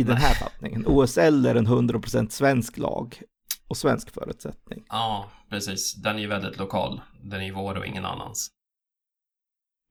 i 0.00 0.02
den 0.02 0.16
här 0.16 0.34
fattningen. 0.34 0.86
OSL 0.86 1.46
är 1.46 1.54
en 1.54 1.66
100% 1.66 2.28
svensk 2.28 2.78
lag 2.78 3.22
och 3.68 3.76
svensk 3.76 4.10
förutsättning. 4.10 4.84
Ja, 4.88 5.30
precis. 5.48 5.94
Den 5.94 6.16
är 6.16 6.20
ju 6.20 6.26
väldigt 6.26 6.58
lokal. 6.58 7.00
Den 7.22 7.40
är 7.40 7.44
ju 7.44 7.52
vår 7.52 7.74
och 7.78 7.86
ingen 7.86 8.04
annans. 8.04 8.48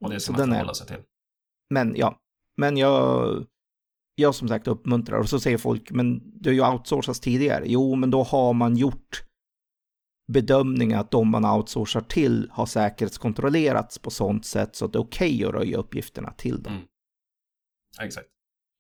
Och 0.04 0.10
det 0.10 0.20
ska 0.20 0.26
Så 0.26 0.32
man 0.32 0.40
den 0.40 0.50
är- 0.50 0.54
förhålla 0.56 0.74
sig 0.74 0.88
till. 0.88 1.04
Men 1.70 1.96
ja, 1.96 2.20
men 2.58 2.78
jag, 2.78 3.46
jag 4.16 4.36
som 4.36 4.48
sagt 4.48 4.68
uppmuntrar 4.68 5.20
och 5.20 5.30
så 5.30 5.40
säger 5.40 5.58
folk, 5.58 5.92
men 5.92 6.40
det 6.42 6.50
har 6.50 6.54
ju 6.54 6.74
outsourcats 6.74 7.20
tidigare. 7.20 7.64
Jo, 7.68 7.96
men 7.96 8.12
då 8.12 8.24
har 8.24 8.54
man 8.54 8.78
gjort 8.78 9.24
bedömningen 10.32 11.00
att 11.00 11.12
de 11.12 11.28
man 11.32 11.46
outsourcar 11.46 12.02
till 12.02 12.50
har 12.52 12.66
säkerhetskontrollerats 12.66 14.00
på 14.00 14.10
sånt 14.12 14.46
sätt 14.46 14.76
så 14.76 14.86
att 14.86 14.94
det 14.94 14.98
är 14.98 15.04
okej 15.04 15.46
att 15.46 15.54
röja 15.54 15.78
uppgifterna 15.78 16.32
till 16.32 16.64
dem. 16.64 16.74
Mm. 16.74 16.86
Exakt. 18.02 18.28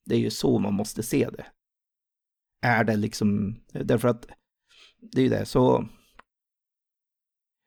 Det 0.08 0.16
är 0.16 0.20
ju 0.20 0.30
så 0.30 0.60
man 0.60 0.74
måste 0.74 1.04
se 1.04 1.30
det. 1.30 1.46
Är 2.62 2.84
det 2.84 2.96
liksom, 2.96 3.60
därför 3.72 4.08
att 4.08 4.28
det 5.02 5.22
är 5.22 5.24
ju 5.24 5.30
det, 5.30 5.46
så 5.46 5.86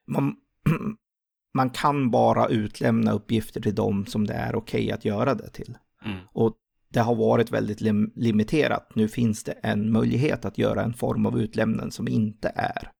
man, 0.06 0.36
man 1.54 1.70
kan 1.70 2.10
bara 2.10 2.48
utlämna 2.48 3.12
uppgifter 3.12 3.60
till 3.60 3.74
dem 3.74 4.06
som 4.06 4.26
det 4.26 4.34
är 4.34 4.54
okej 4.54 4.92
att 4.92 5.04
göra 5.04 5.34
det 5.34 5.50
till. 5.50 5.78
Mm. 6.04 6.18
Och 6.32 6.56
det 6.88 7.00
har 7.00 7.14
varit 7.14 7.50
väldigt 7.50 7.80
lim 7.80 8.12
limiterat. 8.16 8.94
Nu 8.94 9.08
finns 9.08 9.44
det 9.44 9.52
en 9.52 9.92
möjlighet 9.92 10.44
att 10.44 10.58
göra 10.58 10.82
en 10.82 10.94
form 10.94 11.26
av 11.26 11.40
utlämnande 11.40 11.92
som 11.92 12.08
inte 12.08 12.52
är 12.54 12.90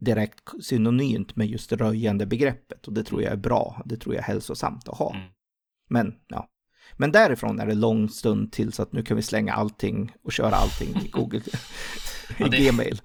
direkt 0.00 0.64
synonymt 0.64 1.36
med 1.36 1.46
just 1.46 1.72
röjande 1.72 2.26
begreppet. 2.26 2.86
Och 2.86 2.92
det 2.92 3.04
tror 3.04 3.22
jag 3.22 3.32
är 3.32 3.36
bra. 3.36 3.82
Det 3.84 3.96
tror 3.96 4.14
jag 4.14 4.22
är 4.22 4.26
hälsosamt 4.26 4.88
att 4.88 4.98
ha. 4.98 5.14
Mm. 5.14 5.28
Men 5.88 6.14
ja, 6.28 6.48
men 6.96 7.12
därifrån 7.12 7.60
är 7.60 7.66
det 7.66 7.74
lång 7.74 8.08
stund 8.08 8.52
till 8.52 8.72
så 8.72 8.82
att 8.82 8.92
nu 8.92 9.02
kan 9.02 9.16
vi 9.16 9.22
slänga 9.22 9.52
allting 9.52 10.12
och 10.24 10.32
köra 10.32 10.54
allting 10.54 10.96
i 11.04 11.08
Google, 11.12 11.40
Ja, 12.38 12.46
i 12.46 12.48
det- 12.48 12.56
Gmail. 12.58 13.00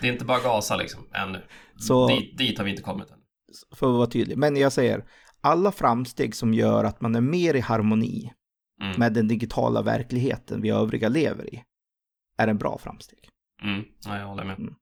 Det 0.00 0.08
är 0.08 0.12
inte 0.12 0.24
bara 0.24 0.40
gasa 0.40 0.76
liksom, 0.76 1.06
ännu. 1.14 1.42
Så- 1.78 2.08
Dit, 2.08 2.38
dit 2.38 2.58
har 2.58 2.64
vi 2.64 2.70
inte 2.70 2.82
kommit 2.82 3.10
än. 3.10 3.18
För 3.76 3.86
att 3.86 3.96
vara 3.96 4.06
tydlig. 4.06 4.38
Men 4.38 4.56
jag 4.56 4.72
säger, 4.72 5.04
alla 5.40 5.72
framsteg 5.72 6.34
som 6.34 6.54
gör 6.54 6.84
att 6.84 7.00
man 7.00 7.14
är 7.14 7.20
mer 7.20 7.54
i 7.54 7.60
harmoni 7.60 8.32
Mm. 8.82 8.98
med 8.98 9.12
den 9.12 9.28
digitala 9.28 9.82
verkligheten 9.82 10.62
vi 10.62 10.70
övriga 10.70 11.08
lever 11.08 11.54
i, 11.54 11.62
är 12.38 12.48
en 12.48 12.58
bra 12.58 12.78
framsteg. 12.78 13.18
Mm. 13.62 13.84
Ja, 14.04 14.18
jag 14.18 14.26
håller 14.26 14.44
med. 14.44 14.58
Mm. 14.58 14.74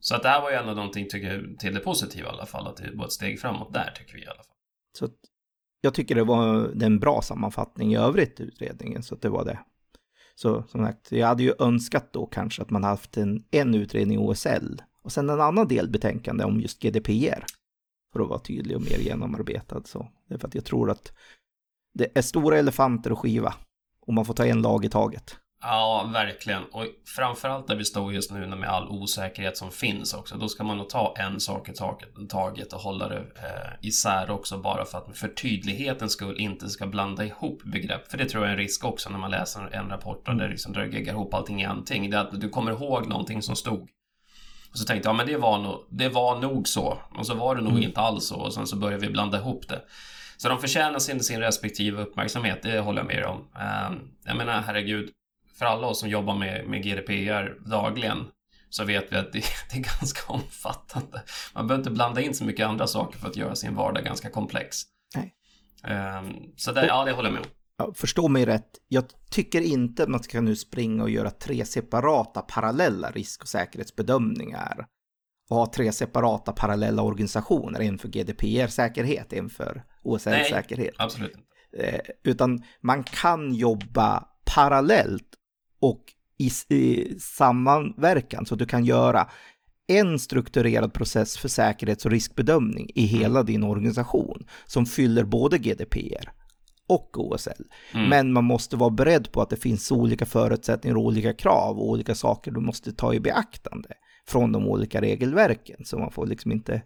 Så 0.00 0.14
att 0.14 0.22
det 0.22 0.28
här 0.28 0.40
var 0.42 0.50
ju 0.50 0.56
ändå 0.56 0.72
någonting 0.74 1.06
tycker, 1.08 1.56
till 1.58 1.74
det 1.74 1.80
positiva 1.80 2.28
i 2.28 2.32
alla 2.32 2.46
fall. 2.46 2.66
Att 2.66 2.76
det 2.76 2.90
var 2.94 3.04
ett 3.06 3.12
steg 3.12 3.40
framåt 3.40 3.72
där, 3.74 3.90
tycker 3.96 4.14
vi 4.14 4.22
i 4.22 4.26
alla 4.26 4.36
fall. 4.36 4.54
Så 4.98 5.08
jag 5.80 5.94
tycker 5.94 6.14
det 6.14 6.24
var 6.24 6.70
en 6.82 6.98
bra 6.98 7.22
sammanfattning 7.22 7.92
i 7.92 7.96
övrigt 7.96 8.40
i 8.40 8.42
utredningen, 8.42 9.02
så 9.02 9.14
att 9.14 9.22
det 9.22 9.28
var 9.28 9.44
det. 9.44 9.58
Så 10.34 10.62
som 10.68 10.84
sagt, 10.84 11.12
jag 11.12 11.26
hade 11.26 11.42
ju 11.42 11.52
önskat 11.58 12.12
då 12.12 12.26
kanske 12.26 12.62
att 12.62 12.70
man 12.70 12.84
haft 12.84 13.16
en, 13.16 13.44
en 13.50 13.74
utredning 13.74 14.18
OSL 14.18 14.82
och 15.02 15.12
sen 15.12 15.30
en 15.30 15.40
annan 15.40 15.68
delbetänkande 15.68 16.44
om 16.44 16.60
just 16.60 16.82
GDPR. 16.82 17.44
För 18.12 18.20
att 18.20 18.28
vara 18.28 18.38
tydlig 18.38 18.76
och 18.76 18.82
mer 18.82 18.98
genomarbetad 18.98 19.82
så. 19.84 20.08
Det 20.28 20.34
är 20.34 20.38
för 20.38 20.48
att 20.48 20.54
jag 20.54 20.64
tror 20.64 20.90
att 20.90 21.12
det 21.94 22.18
är 22.18 22.22
stora 22.22 22.58
elefanter 22.58 23.10
att 23.10 23.18
skiva 23.18 23.54
och 24.00 24.14
man 24.14 24.24
får 24.24 24.34
ta 24.34 24.46
en 24.46 24.62
lag 24.62 24.84
i 24.84 24.88
taget. 24.88 25.36
Ja, 25.62 26.10
verkligen. 26.12 26.64
Och 26.64 26.86
framförallt 27.16 27.68
där 27.68 27.76
vi 27.76 27.84
står 27.84 28.12
just 28.12 28.30
nu 28.30 28.46
med 28.46 28.68
all 28.68 28.88
osäkerhet 28.88 29.56
som 29.56 29.70
finns 29.70 30.14
också. 30.14 30.36
Då 30.36 30.48
ska 30.48 30.64
man 30.64 30.76
nog 30.76 30.88
ta 30.88 31.14
en 31.18 31.40
sak 31.40 31.68
i 31.68 31.72
taget, 32.28 32.72
och 32.72 32.80
hålla 32.80 33.08
det 33.08 33.16
eh, 33.18 33.72
isär 33.82 34.30
också 34.30 34.58
bara 34.58 34.84
för 34.84 34.98
att 34.98 35.18
för 35.18 35.28
tydlighetens 35.28 36.12
skull 36.12 36.40
inte 36.40 36.68
ska 36.68 36.86
blanda 36.86 37.24
ihop 37.24 37.62
begrepp. 37.62 38.10
För 38.10 38.18
det 38.18 38.28
tror 38.28 38.44
jag 38.44 38.48
är 38.48 38.56
en 38.56 38.62
risk 38.62 38.84
också 38.84 39.10
när 39.10 39.18
man 39.18 39.30
läser 39.30 39.74
en 39.74 39.88
rapport 39.88 40.28
och 40.28 40.36
det 40.36 40.48
liksom 40.48 40.72
där 40.72 40.84
geggar 40.84 41.12
ihop 41.12 41.34
allting 41.34 41.62
i 41.62 41.66
allting. 41.66 42.10
Det 42.10 42.16
är 42.16 42.20
att 42.20 42.40
du 42.40 42.48
kommer 42.48 42.70
ihåg 42.72 43.06
någonting 43.08 43.42
som 43.42 43.56
stod. 43.56 43.88
Och 44.70 44.78
så 44.78 44.84
tänkte 44.84 45.08
jag, 45.08 45.14
ja 45.14 45.16
men 45.16 45.26
det 45.26 45.36
var, 45.36 45.58
nog, 45.58 45.86
det 45.90 46.08
var 46.08 46.40
nog 46.40 46.68
så. 46.68 46.98
Och 47.18 47.26
så 47.26 47.34
var 47.34 47.56
det 47.56 47.62
nog 47.62 47.72
Mm. 47.72 47.82
inte 47.82 48.00
alls 48.00 48.26
så. 48.26 48.36
Och 48.36 48.54
sen 48.54 48.66
så 48.66 48.76
började 48.76 49.06
vi 49.06 49.12
blanda 49.12 49.38
ihop 49.38 49.68
det. 49.68 49.82
Så 50.36 50.48
de 50.48 50.58
förtjänar 50.58 50.98
sin, 50.98 51.20
sin 51.20 51.40
respektive 51.40 52.02
uppmärksamhet, 52.02 52.62
det 52.62 52.78
håller 52.80 53.00
jag 53.00 53.06
med 53.06 53.24
om. 53.24 53.36
Um, 53.36 54.10
jag 54.24 54.36
menar, 54.36 54.60
herregud, 54.66 55.10
för 55.58 55.66
alla 55.66 55.86
oss 55.86 56.00
som 56.00 56.08
jobbar 56.08 56.34
med, 56.34 56.68
med 56.68 56.82
GDPR 56.82 57.68
dagligen 57.70 58.26
så 58.70 58.84
vet 58.84 59.12
vi 59.12 59.16
att 59.16 59.32
det, 59.32 59.38
det 59.72 59.78
är 59.78 60.00
ganska 60.00 60.32
omfattande. 60.32 61.22
Man 61.54 61.66
behöver 61.66 61.80
inte 61.80 61.90
blanda 61.90 62.20
in 62.20 62.34
så 62.34 62.44
mycket 62.44 62.66
andra 62.66 62.86
saker 62.86 63.18
för 63.18 63.28
att 63.28 63.36
göra 63.36 63.54
sin 63.54 63.74
vardag 63.74 64.04
ganska 64.04 64.30
komplex. 64.30 64.82
Nej. 65.14 65.34
Ehm, 65.84 66.34
så 66.56 66.72
det, 66.72 66.86
ja, 66.86 67.04
det 67.04 67.12
håller 67.12 67.28
jag 67.28 67.34
med 67.34 67.42
om. 67.42 67.48
Ja, 67.78 67.92
förstå 67.94 68.28
mig 68.28 68.46
rätt, 68.46 68.70
jag 68.88 69.04
tycker 69.30 69.60
inte 69.60 70.02
att 70.02 70.08
man 70.08 70.22
ska 70.22 70.40
nu 70.40 70.56
springa 70.56 71.02
och 71.02 71.10
göra 71.10 71.30
tre 71.30 71.64
separata 71.64 72.42
parallella 72.42 73.10
risk 73.10 73.42
och 73.42 73.48
säkerhetsbedömningar. 73.48 74.86
Och 75.50 75.56
ha 75.56 75.72
tre 75.72 75.92
separata 75.92 76.52
parallella 76.52 77.02
organisationer, 77.02 77.80
en 77.80 77.98
för 77.98 78.08
GDPR-säkerhet, 78.08 79.32
en 79.32 79.50
för 79.50 79.84
OSL-säkerhet. 80.02 80.94
Absolut 80.98 81.32
inte. 81.36 81.86
Eh, 81.86 82.00
utan 82.24 82.62
man 82.80 83.04
kan 83.04 83.54
jobba 83.54 84.24
parallellt 84.54 85.36
och 85.80 86.02
i, 86.38 86.74
i 86.74 87.14
sammanverkan 87.20 88.46
så 88.46 88.54
att 88.54 88.58
du 88.58 88.66
kan 88.66 88.84
göra 88.84 89.28
en 89.86 90.18
strukturerad 90.18 90.92
process 90.92 91.38
för 91.38 91.48
säkerhets 91.48 92.04
och 92.04 92.10
riskbedömning 92.10 92.90
i 92.94 93.06
hela 93.06 93.42
din 93.42 93.62
organisation 93.62 94.46
som 94.66 94.86
fyller 94.86 95.24
både 95.24 95.58
GDPR 95.58 96.30
och 96.88 97.20
OSL. 97.20 97.50
Mm. 97.94 98.08
Men 98.08 98.32
man 98.32 98.44
måste 98.44 98.76
vara 98.76 98.90
beredd 98.90 99.32
på 99.32 99.42
att 99.42 99.50
det 99.50 99.56
finns 99.56 99.92
olika 99.92 100.26
förutsättningar 100.26 100.96
och 100.96 101.02
olika 101.02 101.34
krav 101.34 101.78
och 101.78 101.88
olika 101.88 102.14
saker 102.14 102.50
du 102.50 102.60
måste 102.60 102.92
ta 102.92 103.14
i 103.14 103.20
beaktande 103.20 103.88
från 104.28 104.52
de 104.52 104.68
olika 104.68 105.00
regelverken. 105.00 105.84
Så 105.84 105.98
man 105.98 106.12
får 106.12 106.26
liksom 106.26 106.52
inte... 106.52 106.82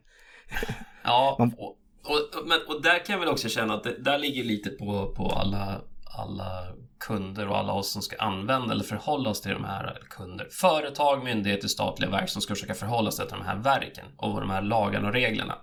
ja, 1.05 1.37
man... 1.39 1.55
och, 1.59 1.77
och, 2.05 2.49
men, 2.49 2.59
och 2.69 2.83
där 2.83 3.05
kan 3.05 3.13
jag 3.13 3.21
väl 3.21 3.29
också 3.29 3.49
känna 3.49 3.75
att 3.75 3.85
det 3.85 4.03
där 4.03 4.19
ligger 4.19 4.45
lite 4.45 4.71
på, 4.71 5.15
på 5.17 5.27
alla 5.27 5.81
alla 6.19 6.75
kunder 7.01 7.49
och 7.49 7.59
alla 7.59 7.73
oss 7.73 7.93
som 7.93 8.03
ska 8.03 8.17
använda 8.17 8.73
eller 8.73 8.85
förhålla 8.85 9.31
oss 9.31 9.41
till 9.41 9.53
de 9.53 9.65
här 9.65 9.99
kunder. 10.11 10.49
Företag, 10.51 11.25
myndigheter, 11.25 11.69
statliga 11.69 12.11
verk 12.11 12.29
som 12.29 12.43
ska 12.43 12.55
försöka 12.55 12.75
förhålla 12.75 13.11
sig 13.11 13.27
till 13.27 13.37
de 13.37 13.45
här 13.45 13.57
verken 13.57 14.05
och 14.17 14.41
de 14.41 14.51
här 14.51 14.63
lagarna 14.63 15.09
och 15.09 15.15
reglerna. 15.15 15.59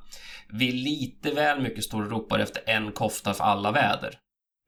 Vi 0.50 0.72
lite 0.72 1.32
väl 1.32 1.62
mycket 1.62 1.84
står 1.84 2.01
och 2.03 2.12
ropar 2.12 2.39
efter 2.39 2.62
en 2.65 2.91
kofta 2.91 3.34
för 3.34 3.44
alla 3.44 3.72
väder. 3.72 4.20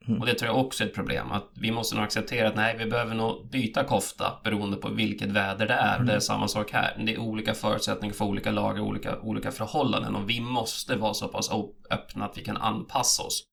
Mm. 0.08 0.20
Och 0.20 0.26
det 0.26 0.34
tror 0.34 0.52
jag 0.52 0.66
också 0.66 0.84
är 0.84 0.88
ett 0.88 0.96
problem. 0.96 1.32
Att 1.32 1.52
vi 1.56 1.72
måste 1.72 1.96
nog 1.96 2.04
acceptera 2.04 2.48
att 2.48 2.56
nej, 2.56 2.78
vi 2.78 2.86
behöver 2.86 3.16
nog 3.16 3.50
byta 3.50 3.84
kofta 3.84 4.40
beroende 4.44 4.78
på 4.78 4.90
vilket 4.90 5.30
väder 5.30 5.68
det 5.68 5.74
är. 5.74 6.00
Och 6.00 6.06
det 6.06 6.12
är 6.12 6.16
mm. 6.16 6.22
samma 6.22 6.48
sak 6.48 6.72
här. 6.72 7.04
Det 7.06 7.14
är 7.14 7.20
olika 7.20 7.54
förutsättningar 7.54 8.14
för 8.14 8.26
olika 8.26 8.52
lagar, 8.52 8.82
olika, 8.82 9.20
olika 9.20 9.52
förhållanden. 9.52 10.16
Och 10.16 10.30
vi 10.30 10.40
måste 10.40 10.96
vara 10.96 11.14
så 11.14 11.28
pass 11.28 11.52
öppna 11.90 12.26
att 12.26 12.38
vi 12.38 12.44
kan 12.44 12.58
anpassa 12.58 13.24
oss 13.24 13.44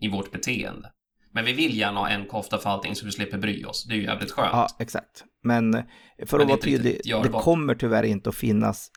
i 0.00 0.08
vårt 0.08 0.32
beteende. 0.32 0.90
Men 1.34 1.44
vi 1.44 1.52
vill 1.52 1.78
gärna 1.78 2.00
ha 2.00 2.08
en 2.08 2.26
kofta 2.26 2.58
för 2.58 2.70
allting 2.70 2.94
så 2.94 3.06
vi 3.06 3.12
slipper 3.12 3.38
bry 3.38 3.64
oss. 3.64 3.84
Det 3.84 3.94
är 3.94 3.96
ju 3.96 4.02
jävligt 4.02 4.30
skönt. 4.30 4.50
Ja, 4.52 4.68
exakt. 4.78 5.24
Men 5.42 5.82
för 6.26 6.40
att 6.40 6.48
vara 6.48 6.58
tydlig, 6.58 7.00
det 7.04 7.28
kommer 7.28 7.74
tyvärr 7.74 8.02
inte 8.02 8.28
att 8.28 8.36
finnas 8.36 8.90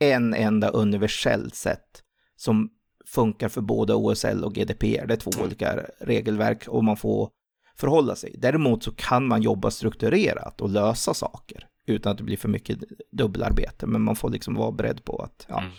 en 0.00 0.34
enda 0.34 0.68
universell 0.68 1.52
sätt 1.52 2.02
som 2.36 2.70
funkar 3.06 3.48
för 3.48 3.60
både 3.60 3.94
OSL 3.94 4.44
och 4.44 4.54
GDPR. 4.54 5.06
Det 5.06 5.14
är 5.14 5.16
två 5.16 5.30
mm. 5.34 5.46
olika 5.46 5.80
regelverk 6.00 6.68
och 6.68 6.84
man 6.84 6.96
får 6.96 7.30
förhålla 7.76 8.16
sig. 8.16 8.34
Däremot 8.38 8.82
så 8.82 8.92
kan 8.92 9.26
man 9.26 9.42
jobba 9.42 9.70
strukturerat 9.70 10.60
och 10.60 10.70
lösa 10.70 11.14
saker 11.14 11.68
utan 11.86 12.12
att 12.12 12.18
det 12.18 12.24
blir 12.24 12.36
för 12.36 12.48
mycket 12.48 12.78
dubbelarbete. 13.12 13.86
Men 13.86 14.02
man 14.02 14.16
får 14.16 14.30
liksom 14.30 14.54
vara 14.54 14.72
beredd 14.72 15.04
på 15.04 15.22
att 15.22 15.46
ja, 15.48 15.58
mm 15.58 15.72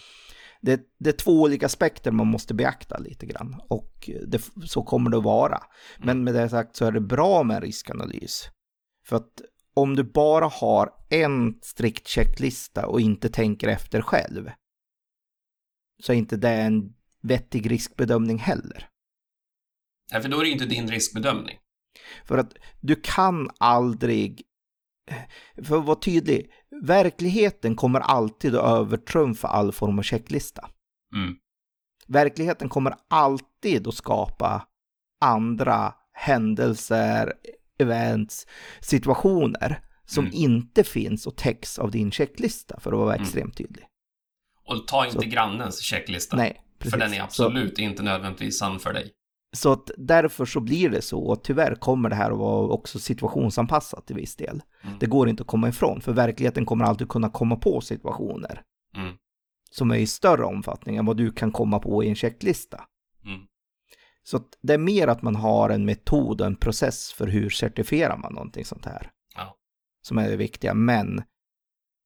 det, 0.66 0.82
det, 1.00 1.10
är 1.10 1.14
två 1.14 1.42
olika 1.42 1.66
aspekter 1.66 2.12
man 2.12 2.28
måste 2.28 2.54
beakta 2.54 2.98
lite 2.98 3.26
grann 3.26 3.62
och 3.68 4.10
det, 4.28 4.42
så 4.66 4.84
kommer 4.84 5.10
det 5.10 5.18
att 5.18 5.24
vara. 5.24 5.64
Men 5.98 6.24
med 6.24 6.34
det 6.34 6.50
sagt 6.50 6.76
så 6.76 6.86
är 6.86 6.92
det 6.92 7.02
bra 7.02 7.44
med 7.44 7.56
en 7.56 7.62
riskanalys. 7.62 8.50
För 9.08 9.16
att 9.16 9.42
om 9.74 9.96
du 9.96 10.04
bara 10.04 10.46
har 10.46 10.90
en 11.10 11.60
strikt 11.62 12.08
checklista 12.08 12.88
och 12.88 13.02
inte 13.02 13.30
tänker 13.30 13.68
efter 13.68 14.02
själv 14.02 14.52
så 16.04 16.14
är 16.14 16.18
inte 16.18 16.38
det 16.38 16.54
en 16.54 16.94
vettig 17.22 17.72
riskbedömning 17.72 18.38
heller. 18.38 18.90
Ja, 20.12 20.22
för 20.22 20.30
då 20.30 20.40
är 20.40 20.44
det 20.44 20.50
inte 20.50 20.66
din 20.66 20.88
riskbedömning. 20.88 21.58
För 22.26 22.38
att 22.38 22.54
du 22.82 22.96
kan 23.04 23.50
aldrig 23.58 24.44
för 25.64 25.78
att 25.78 25.86
vara 25.86 26.00
tydlig, 26.00 26.52
verkligheten 26.84 27.76
kommer 27.76 28.00
alltid 28.00 28.56
att 28.56 28.80
övertrumfa 28.80 29.48
all 29.48 29.72
form 29.72 30.00
av 30.00 30.04
checklista. 30.04 30.70
Mm. 31.16 31.36
Verkligheten 32.08 32.70
kommer 32.70 32.96
alltid 33.10 33.88
att 33.88 33.96
skapa 33.96 34.68
andra 35.22 35.94
händelser, 36.14 37.34
events, 37.80 38.48
situationer 38.80 39.80
som 40.06 40.26
mm. 40.26 40.38
inte 40.38 40.84
finns 40.84 41.28
och 41.28 41.36
täcks 41.36 41.80
av 41.80 41.92
din 41.92 42.12
checklista 42.12 42.80
för 42.80 42.92
att 42.92 42.98
vara 42.98 43.14
mm. 43.14 43.24
extremt 43.24 43.58
tydlig. 43.58 43.86
Och 44.66 44.88
ta 44.88 45.06
inte 45.06 45.22
Så, 45.22 45.30
grannens 45.30 45.82
checklista. 45.82 46.38
Nej, 46.38 46.62
precis. 46.80 46.92
För 46.92 47.00
den 47.00 47.14
är 47.14 47.22
absolut 47.22 47.76
Så, 47.76 47.82
inte 47.82 48.04
nödvändigtvis 48.04 48.60
sann 48.60 48.80
för 48.80 48.94
dig. 48.94 49.12
Så 49.56 49.72
att 49.72 49.92
därför 49.98 50.46
så 50.46 50.60
blir 50.60 50.90
det 50.90 51.02
så 51.02 51.20
och 51.20 51.44
tyvärr 51.44 51.76
kommer 51.76 52.10
det 52.10 52.16
här 52.16 52.32
att 52.32 52.38
vara 52.38 52.68
också 52.68 53.00
situationsanpassat 53.00 54.08
till 54.08 54.16
viss 54.16 54.36
del. 54.36 54.62
Mm. 54.84 54.96
Det 55.00 55.06
går 55.06 55.30
inte 55.30 55.42
att 55.44 55.48
komma 55.48 55.70
ifrån 55.70 56.02
för 56.02 56.14
verkligheten 56.14 56.66
kommer 56.66 56.86
alltid 56.86 57.10
kunna 57.10 57.30
komma 57.30 57.56
på 57.56 57.82
situationer 57.82 58.62
mm. 58.96 59.14
som 59.72 59.92
är 59.92 59.96
i 59.96 60.08
större 60.08 60.44
omfattning 60.44 60.96
än 60.96 61.06
vad 61.06 61.18
du 61.18 61.32
kan 61.32 61.52
komma 61.52 61.80
på 61.80 62.04
i 62.04 62.10
en 62.10 62.16
checklista. 62.16 62.82
Mm. 63.26 63.42
Så 64.24 64.38
att 64.38 64.58
det 64.62 64.74
är 64.74 64.78
mer 64.78 65.08
att 65.08 65.22
man 65.22 65.36
har 65.36 65.70
en 65.70 65.86
metod 65.86 66.42
och 66.42 66.48
en 66.48 66.56
process 66.56 67.14
för 67.14 67.28
hur 67.28 67.50
certifierar 67.50 68.18
man 68.18 68.34
någonting 68.34 68.66
sånt 68.66 68.86
här. 68.86 69.12
Ja. 69.36 69.58
Som 70.02 70.18
är 70.18 70.30
det 70.30 70.38
viktiga, 70.38 70.74
men 70.74 71.24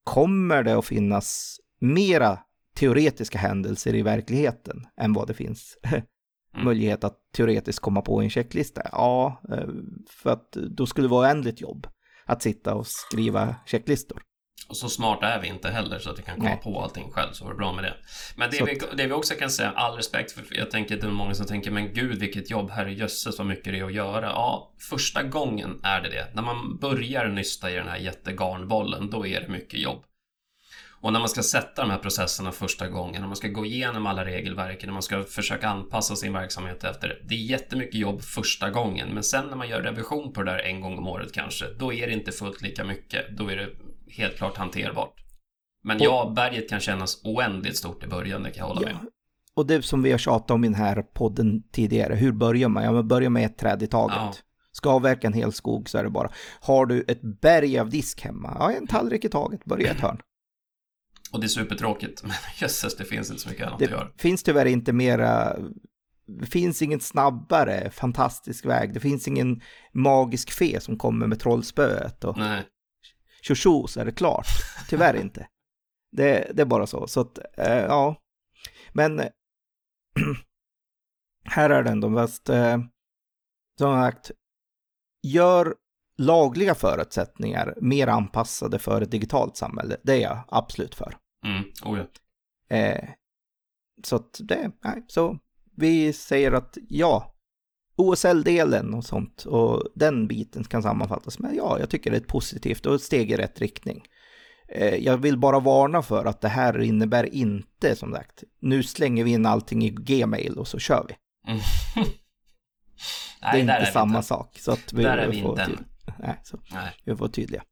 kommer 0.03 0.63
det 0.63 0.77
att 0.77 0.85
finnas 0.85 1.59
mera 1.79 2.39
teoretiska 2.75 3.37
händelser 3.37 3.95
i 3.95 4.01
verkligheten 4.01 4.87
än 5.01 5.13
vad 5.13 5.27
det 5.27 5.33
finns 5.33 5.77
mm. 6.53 6.65
möjlighet 6.65 7.03
att 7.03 7.17
teoretiskt 7.35 7.79
komma 7.79 8.01
på 8.01 8.21
en 8.21 8.29
checklista? 8.29 8.81
Ja, 8.91 9.41
eh, 9.51 9.67
för 10.09 10.29
att 10.29 10.51
då 10.51 10.85
skulle 10.85 11.07
det 11.07 11.11
vara 11.11 11.27
oändligt 11.27 11.61
jobb 11.61 11.87
att 12.25 12.41
sitta 12.41 12.75
och 12.75 12.87
skriva 12.87 13.55
checklistor. 13.65 14.21
Och 14.69 14.77
så 14.77 14.89
smart 14.89 15.19
är 15.21 15.41
vi 15.41 15.47
inte 15.47 15.69
heller 15.69 15.99
så 15.99 16.09
att 16.09 16.19
vi 16.19 16.23
kan 16.23 16.35
komma 16.35 16.49
Nej. 16.49 16.59
på 16.63 16.81
allting 16.81 17.11
själv 17.11 17.31
så 17.31 17.45
var 17.45 17.51
det 17.51 17.57
bra 17.57 17.73
med 17.73 17.83
det. 17.83 17.93
Men 18.35 18.49
det 18.51 18.63
vi, 18.65 18.79
det 18.97 19.07
vi, 19.07 19.13
också 19.13 19.33
kan 19.33 19.49
säga, 19.49 19.71
all 19.71 19.95
respekt 19.95 20.31
för, 20.31 20.57
jag 20.57 20.71
tänker 20.71 20.95
att 20.95 21.01
det 21.01 21.07
är 21.07 21.11
många 21.11 21.33
som 21.33 21.45
tänker 21.45 21.71
men 21.71 21.93
gud 21.93 22.19
vilket 22.19 22.49
jobb, 22.49 22.69
herrejösses 22.69 23.37
vad 23.37 23.47
mycket 23.47 23.73
det 23.73 23.79
är 23.79 23.83
att 23.83 23.93
göra. 23.93 24.25
Ja, 24.25 24.73
första 24.89 25.23
gången 25.23 25.79
är 25.83 26.01
det 26.01 26.09
det. 26.09 26.27
När 26.33 26.41
man 26.41 26.77
börjar 26.77 27.27
nysta 27.27 27.71
i 27.71 27.73
den 27.73 27.87
här 27.87 27.97
jättegarnbollen, 27.97 29.09
då 29.09 29.27
är 29.27 29.41
det 29.41 29.47
mycket 29.47 29.79
jobb. 29.79 30.03
Och 31.01 31.13
när 31.13 31.19
man 31.19 31.29
ska 31.29 31.43
sätta 31.43 31.81
de 31.81 31.91
här 31.91 31.97
processerna 31.97 32.51
första 32.51 32.87
gången, 32.87 33.21
när 33.21 33.27
man 33.27 33.35
ska 33.35 33.47
gå 33.47 33.65
igenom 33.65 34.07
alla 34.07 34.25
regelverken, 34.25 34.87
när 34.87 34.93
man 34.93 35.01
ska 35.01 35.23
försöka 35.23 35.69
anpassa 35.69 36.15
sin 36.15 36.33
verksamhet 36.33 36.83
efter 36.83 37.07
det. 37.07 37.17
Det 37.23 37.35
är 37.35 37.39
jättemycket 37.39 37.95
jobb 37.95 38.21
första 38.21 38.69
gången, 38.69 39.09
men 39.13 39.23
sen 39.23 39.45
när 39.47 39.55
man 39.55 39.69
gör 39.69 39.81
revision 39.81 40.33
på 40.33 40.43
det 40.43 40.51
där 40.51 40.59
en 40.59 40.81
gång 40.81 40.97
om 40.97 41.07
året 41.07 41.33
kanske, 41.33 41.65
då 41.79 41.93
är 41.93 42.07
det 42.07 42.13
inte 42.13 42.31
fullt 42.31 42.61
lika 42.61 42.83
mycket. 42.83 43.37
Då 43.37 43.47
är 43.51 43.55
det 43.55 43.69
helt 44.07 44.37
klart 44.37 44.57
hanterbart. 44.57 45.13
Men 45.83 45.97
ja, 45.99 46.33
berget 46.35 46.69
kan 46.69 46.79
kännas 46.79 47.21
oändligt 47.23 47.77
stort 47.77 48.03
i 48.03 48.07
början, 48.07 48.43
det 48.43 48.51
kan 48.51 48.67
jag 48.67 48.75
hålla 48.75 48.81
ja. 48.81 48.87
med 48.87 49.07
Och 49.53 49.67
det 49.67 49.85
som 49.85 50.03
vi 50.03 50.11
har 50.11 50.17
tjatat 50.17 50.51
om 50.51 50.63
i 50.63 50.67
den 50.67 50.75
här 50.75 51.01
podden 51.01 51.63
tidigare, 51.71 52.15
hur 52.15 52.31
börjar 52.31 52.69
man? 52.69 52.83
Ja, 52.83 52.91
man 52.91 53.07
börjar 53.07 53.29
med 53.29 53.45
ett 53.45 53.57
träd 53.57 53.83
i 53.83 53.87
taget. 53.87 54.15
Ja. 54.17 54.33
Ska 54.71 54.89
avverka 54.89 55.27
en 55.27 55.33
hel 55.33 55.53
skog 55.53 55.89
så 55.89 55.97
är 55.97 56.03
det 56.03 56.09
bara, 56.09 56.31
har 56.61 56.85
du 56.85 57.05
ett 57.07 57.21
berg 57.21 57.79
av 57.79 57.89
disk 57.89 58.21
hemma? 58.21 58.55
Ja, 58.59 58.71
en 58.71 58.87
tallrik 58.87 59.25
i 59.25 59.29
taget, 59.29 59.65
börja 59.65 59.91
ett 59.91 59.99
hörn. 59.99 60.21
Och 61.31 61.39
det 61.39 61.45
är 61.45 61.47
supertråkigt, 61.47 62.23
men 62.23 62.31
jösses, 62.55 62.95
det 62.95 63.05
finns 63.05 63.29
inte 63.29 63.41
så 63.41 63.49
mycket 63.49 63.67
annat 63.67 63.79
det 63.79 63.85
att 63.85 63.91
göra. 63.91 64.03
Det 64.15 64.21
finns 64.21 64.43
tyvärr 64.43 64.65
inte 64.65 64.93
mera, 64.93 65.57
det 66.27 66.45
finns 66.45 66.81
ingen 66.81 66.99
snabbare 66.99 67.91
fantastisk 67.91 68.65
väg. 68.65 68.93
Det 68.93 68.99
finns 68.99 69.27
ingen 69.27 69.61
magisk 69.93 70.51
fe 70.51 70.79
som 70.81 70.97
kommer 70.97 71.27
med 71.27 71.39
trollspöet 71.39 72.23
och 72.23 72.37
Nej. 72.37 72.63
tjo 73.41 73.87
så 73.87 73.99
är 73.99 74.05
det 74.05 74.11
klart. 74.11 74.47
Tyvärr 74.89 75.15
inte. 75.21 75.47
Det, 76.11 76.51
det, 76.53 76.61
är 76.61 76.65
bara 76.65 76.87
så. 76.87 77.07
Så 77.07 77.21
att, 77.21 77.39
äh, 77.57 77.77
ja. 77.77 78.15
Men 78.93 79.17
här 81.43 81.69
är 81.69 81.83
den 81.83 81.99
då 81.99 82.13
fast 82.13 82.49
äh, 82.49 82.77
som 83.77 84.01
sagt, 84.01 84.31
gör 85.23 85.75
lagliga 86.19 86.75
förutsättningar 86.75 87.73
mer 87.81 88.07
anpassade 88.07 88.79
för 88.79 89.01
ett 89.01 89.11
digitalt 89.11 89.57
samhälle. 89.57 89.97
Det 90.03 90.13
är 90.13 90.21
jag 90.21 90.39
absolut 90.47 90.95
för. 90.95 91.17
Mm, 91.45 91.63
oh 91.83 91.99
ja. 91.99 92.05
Eh, 92.77 93.09
så 94.03 94.15
att 94.15 94.39
det, 94.39 94.71
nej, 94.83 95.05
så 95.07 95.37
vi 95.77 96.13
säger 96.13 96.51
att 96.51 96.77
ja, 96.89 97.35
OSL-delen 97.95 98.93
och 98.93 99.05
sånt 99.05 99.45
och 99.45 99.83
den 99.95 100.27
biten 100.27 100.63
kan 100.63 100.83
sammanfattas 100.83 101.39
med 101.39 101.55
ja, 101.55 101.79
jag 101.79 101.89
tycker 101.89 102.11
det 102.11 102.17
är 102.17 102.21
ett 102.21 102.27
positivt 102.27 102.85
och 102.85 102.95
ett 102.95 103.01
steg 103.01 103.31
i 103.31 103.37
rätt 103.37 103.59
riktning. 103.59 104.03
Eh, 104.67 104.95
jag 104.95 105.17
vill 105.17 105.37
bara 105.37 105.59
varna 105.59 106.01
för 106.01 106.25
att 106.25 106.41
det 106.41 106.49
här 106.49 106.81
innebär 106.81 107.33
inte, 107.33 107.95
som 107.95 108.13
sagt, 108.13 108.43
nu 108.61 108.83
slänger 108.83 109.23
vi 109.23 109.31
in 109.31 109.45
allting 109.45 109.85
i 109.85 109.89
Gmail 109.89 110.57
och 110.57 110.67
så 110.67 110.79
kör 110.79 111.05
vi. 111.07 111.15
Mm. 111.51 111.61
Nej, 113.41 113.51
det 113.51 113.57
är 113.57 113.61
inte 113.61 113.73
är 113.73 113.85
samma 113.85 114.15
inte. 114.15 114.27
sak. 114.27 114.57
Så 114.59 114.71
att 114.71 114.93
vi, 114.93 115.03
där 115.03 115.17
är 115.17 115.27
vi 115.27 115.37
inte 115.37 115.65
till 115.65 115.77
nej, 116.19 116.39
så 116.43 116.59
nej. 116.71 116.95
vi 117.03 117.11
får 117.11 117.19
vara 117.19 117.31
tydliga. 117.31 117.63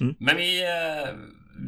Mm. 0.00 0.14
Men 0.18 0.36
vi, 0.36 0.62
eh, 0.62 1.14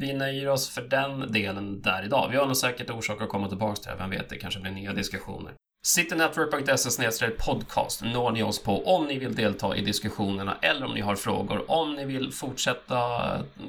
vi 0.01 0.15
nöjer 0.15 0.49
oss 0.49 0.69
för 0.69 0.83
den 0.83 1.33
delen 1.33 1.83
där 1.83 2.05
idag. 2.05 2.29
Vi 2.31 2.37
har 2.37 2.47
nog 2.47 2.57
säkert 2.57 2.91
orsak 2.91 3.23
att 3.23 3.29
komma 3.29 3.49
tillbaka 3.49 3.75
till 3.77 3.91
det, 3.91 3.97
vem 3.97 4.11
vet, 4.11 4.29
det 4.29 4.37
kanske 4.37 4.61
blir 4.61 4.73
nya 4.73 4.93
diskussioner. 4.93 5.53
Citynetwork.se 5.87 7.31
podcast 7.31 8.03
når 8.05 8.31
ni 8.31 8.43
oss 8.43 8.63
på 8.63 8.97
om 8.97 9.07
ni 9.07 9.19
vill 9.19 9.35
delta 9.35 9.77
i 9.77 9.81
diskussionerna 9.81 10.57
eller 10.63 10.87
om 10.87 10.95
ni 10.95 11.01
har 11.01 11.17
frågor. 11.17 11.71
Om 11.71 11.95
ni 11.95 12.05
vill 12.05 12.33
fortsätta, 12.33 13.21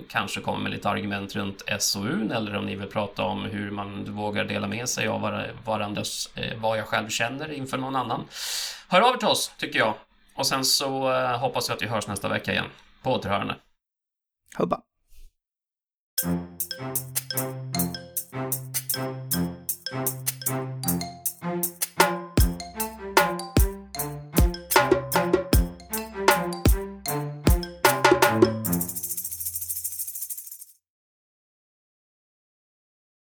kanske 0.10 0.42
komma 0.42 0.58
med 0.58 0.72
lite 0.72 0.90
argument 0.90 1.36
runt 1.36 1.64
SOU 1.80 2.30
eller 2.34 2.56
om 2.56 2.66
ni 2.66 2.76
vill 2.76 2.88
prata 2.88 3.24
om 3.24 3.46
hur 3.46 3.72
man 3.72 4.16
vågar 4.16 4.46
dela 4.46 4.68
med 4.68 4.90
sig 4.90 5.08
av 5.08 5.44
varandras, 5.66 6.30
eh, 6.36 6.58
vad 6.58 6.78
jag 6.78 6.86
själv 6.86 7.10
känner 7.10 7.52
inför 7.52 7.78
någon 7.78 7.96
annan. 7.96 8.24
Hör 8.88 9.02
av 9.02 9.14
er 9.14 9.18
till 9.18 9.28
oss, 9.28 9.52
tycker 9.58 9.80
jag. 9.80 9.94
Och 10.36 10.48
sen 10.48 10.66
så 10.66 11.14
eh, 11.14 11.40
hoppas 11.40 11.70
jag 11.70 11.76
att 11.76 11.82
vi 11.82 11.88
hörs 11.88 12.08
nästa 12.08 12.30
vecka 12.30 12.52
igen. 12.52 12.66
På 13.04 13.12
återhörande. 13.12 13.56
Hubba. 14.58 14.82